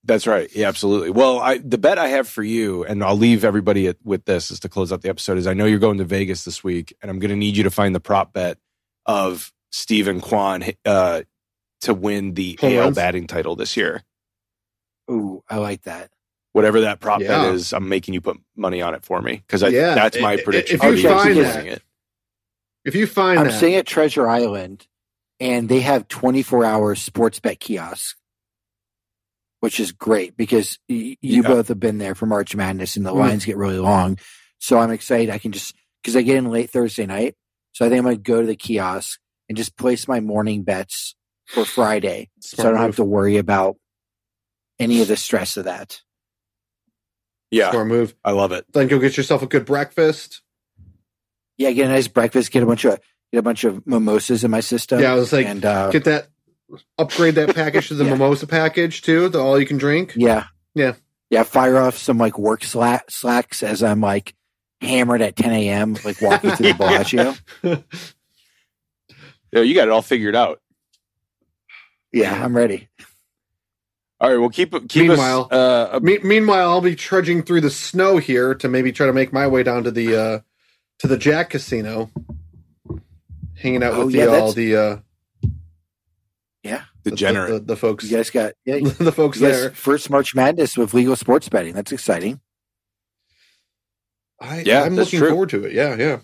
[0.05, 0.51] That's right.
[0.53, 1.11] Yeah, absolutely.
[1.11, 4.51] Well, I the bet I have for you, and I'll leave everybody at, with this
[4.51, 5.39] is to close out the episode.
[5.39, 7.63] Is I know you're going to Vegas this week, and I'm going to need you
[7.63, 8.59] to find the prop bet
[9.07, 11.23] of Steven Kwan uh,
[11.83, 14.03] to win the Home AL batting title this year.
[15.11, 16.11] Ooh, I like that.
[16.53, 17.43] Whatever that prop Yeah.
[17.45, 19.95] bet is, I'm making you put money on it for me because Yeah.
[19.95, 20.77] that's my I- I- prediction.
[20.77, 21.83] if you for the find that- winning it.
[22.85, 24.87] If you find I'm that, staying at Treasure Island,
[25.39, 28.17] and they have 24 hour sports bet kiosk,
[29.61, 31.49] which is great because y- you Yeah.
[31.49, 33.19] both have been there for March Madness, and the Mm.
[33.19, 34.19] lines get really long.
[34.59, 35.31] So I'm excited.
[35.31, 37.37] I can just because I get in late Thursday night,
[37.73, 40.65] so I think I'm going to go to the kiosk and just place my morning
[40.65, 41.15] bets
[41.53, 43.77] for Friday, so I don't have to worry about
[44.79, 46.01] any of the stress of that.
[47.51, 48.15] Yeah, smart move.
[48.25, 48.65] I love it.
[48.73, 50.41] Then go get yourself a good breakfast.
[51.59, 52.99] Yeah, get a nice breakfast, get a bunch of
[53.33, 55.01] get a bunch of mimosas in my system.
[55.01, 56.29] yeah, I was like, and uh, get that,
[56.99, 58.13] upgrade that package to the Yeah.
[58.13, 60.15] mimosa package too, the all you can drink.
[60.17, 60.47] Yeah.
[60.75, 60.95] Yeah.
[61.29, 61.43] Yeah.
[61.43, 64.35] Fire off some like work slack, slacks as I'm like
[64.81, 67.35] hammered at 10 a.m., like walking through the Bellagio.
[69.55, 70.62] Yeah, you got it all figured out.
[72.13, 72.89] Yeah, I'm ready.
[74.21, 75.53] All right, well keep keep Meanwhile- us.
[75.53, 79.13] Uh, a- Me- meanwhile, I'll be trudging through the snow here to maybe try to
[79.13, 80.41] make my way down to the uh
[81.01, 82.11] to the Jack Casino,
[83.57, 84.97] hanging out Oh, with yeah, the all the uh
[86.63, 86.85] Yeah.
[87.03, 87.51] the, degenerate.
[87.51, 89.71] the, the folks You guys got, yeah, you the folks guys, there.
[89.71, 91.75] first March Madness with legal sports betting.
[91.75, 92.41] That's exciting.
[94.41, 95.31] I, Yeah, I'm that's looking true.
[95.31, 95.73] forward to it.
[95.73, 96.19] Yeah, yeah.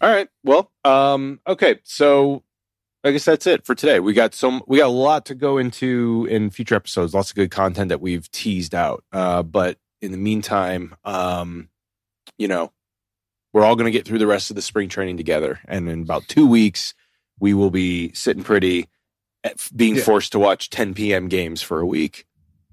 [0.00, 0.28] All right.
[0.44, 1.78] Well, um, okay.
[1.84, 2.42] So
[3.04, 3.98] I guess that's it for today.
[4.00, 7.36] We got some we got a lot to go into in future episodes, lots of
[7.36, 9.02] good content that we've teased out.
[9.12, 11.68] Uh, but in the meantime, um,
[12.38, 12.72] you know,
[13.52, 15.58] we're all gonna get through the rest of the spring training together.
[15.66, 16.94] And in about two weeks,
[17.40, 18.88] we will be sitting pretty
[19.42, 20.04] at being Yeah.
[20.04, 22.24] forced to watch 10 PM games for a week.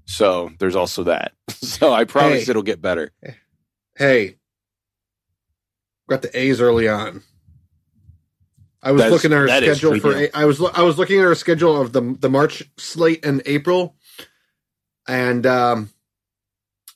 [0.04, 1.32] So there's also that.
[1.50, 2.50] So I promise Hey.
[2.50, 3.10] it'll get better.
[3.96, 4.36] Hey,
[6.08, 7.22] got the A's early on.
[8.82, 10.12] I was That is- looking at our schedule for.
[10.14, 13.24] freaking- A- I was I was looking at our schedule of the the March slate
[13.24, 13.94] in April,
[15.06, 15.90] and um,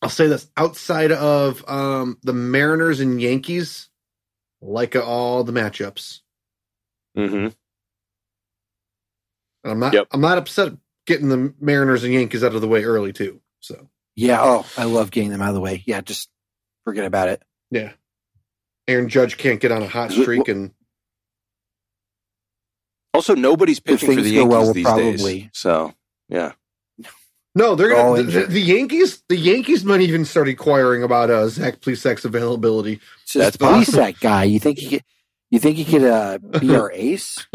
[0.01, 3.89] I'll say this: outside of um, the Mariners and Yankees,
[4.63, 6.21] like all the matchups,
[7.15, 7.49] hmm
[9.63, 10.09] and I'm not Yep.
[10.13, 10.73] I'm not upset
[11.07, 13.41] getting the Mariners and Yankees out of the way early too.
[13.61, 14.41] So Yeah.
[14.43, 15.83] Oh, I love getting them out of the way.
[15.87, 16.01] Yeah.
[16.01, 16.29] Just
[16.85, 17.43] forget about it.
[17.71, 17.93] yeah,
[18.89, 20.73] Aaron Judge can't get on a hot streak, and
[23.15, 25.13] Also, nobody's pitching for the Yankees well, we'll these probably-
[25.43, 25.49] days.
[25.53, 25.95] So
[26.29, 26.53] yeah.
[27.57, 29.23] No, they're gonna the, the Yankees.
[29.29, 33.01] The Yankees might even start inquiring about uh, Zach Plesac's availability.
[33.23, 33.99] It's That's just police possible.
[34.07, 34.43] that guy.
[34.45, 35.05] You think he could,
[35.51, 37.47] you think he could uh, be our ace?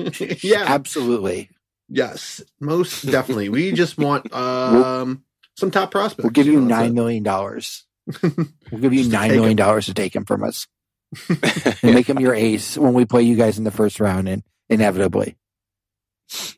[0.41, 1.49] yeah, Absolutely.
[1.89, 3.49] yes, most definitely.
[3.49, 5.25] We just want um,
[5.57, 6.23] some top prospects.
[6.23, 6.93] We'll give you know, that's nine it.
[6.93, 7.83] million dollars.
[8.71, 9.55] We'll give you Just to nine take million him.
[9.57, 10.65] dollars to take him from us
[11.83, 14.43] and make him your ace when we play you guys in the first round, and
[14.69, 15.35] inevitably.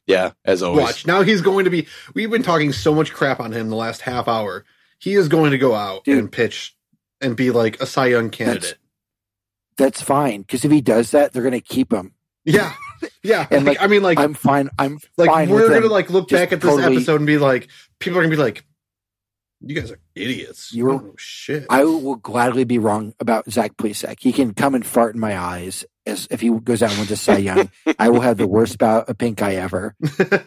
[0.06, 0.84] Yeah, as always.
[0.84, 1.22] Watch now.
[1.22, 1.88] He's going to be.
[2.14, 4.66] We've been talking so much crap on him the last half hour.
[5.00, 6.18] He is going to go out Dude.
[6.18, 6.76] and pitch
[7.22, 8.78] and be like a Cy Young candidate.
[9.78, 12.14] That's fine because if he does that, they're going to keep him.
[12.44, 12.74] Yeah,
[13.24, 14.70] Yeah, And, like, like, I mean, like, I'm fine.
[14.80, 17.38] I'm like fine we're gonna like look just back at this totally- episode and be
[17.38, 17.68] like,
[18.00, 18.64] people are gonna be like,
[19.62, 20.74] "You guys are idiots.
[20.74, 24.18] You You were- don't shit." I will gladly be wrong about Zach Plesac.
[24.20, 27.12] He can come and fart in my eyes as if he goes out and wins
[27.12, 27.70] a Cy Young.
[28.00, 29.96] I will have the worst bout of pink eye ever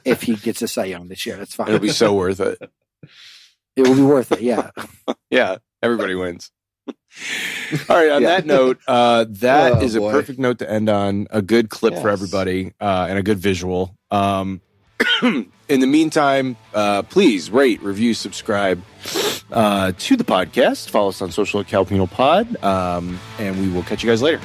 [0.04, 1.36] if he gets a Cy Young this year.
[1.36, 1.68] That's fine.
[1.68, 2.58] It'll be so worth it.
[3.76, 4.40] it will be worth it.
[4.42, 4.70] Yeah.
[5.30, 6.52] Yeah, everybody wins.
[6.86, 6.94] All
[7.96, 8.10] right.
[8.10, 8.28] On Yeah.
[8.28, 10.12] that note, uh, that is Oh, a boy.
[10.12, 11.26] perfect note to end on.
[11.30, 13.96] A good clip for everybody uh, and a good visual.
[14.12, 14.60] Um,
[15.22, 18.80] in the meantime, uh, please rate, review, subscribe
[19.50, 20.88] uh, to the podcast.
[20.90, 24.40] Follow us on social at Calpino Pod, um, and we will catch you guys later.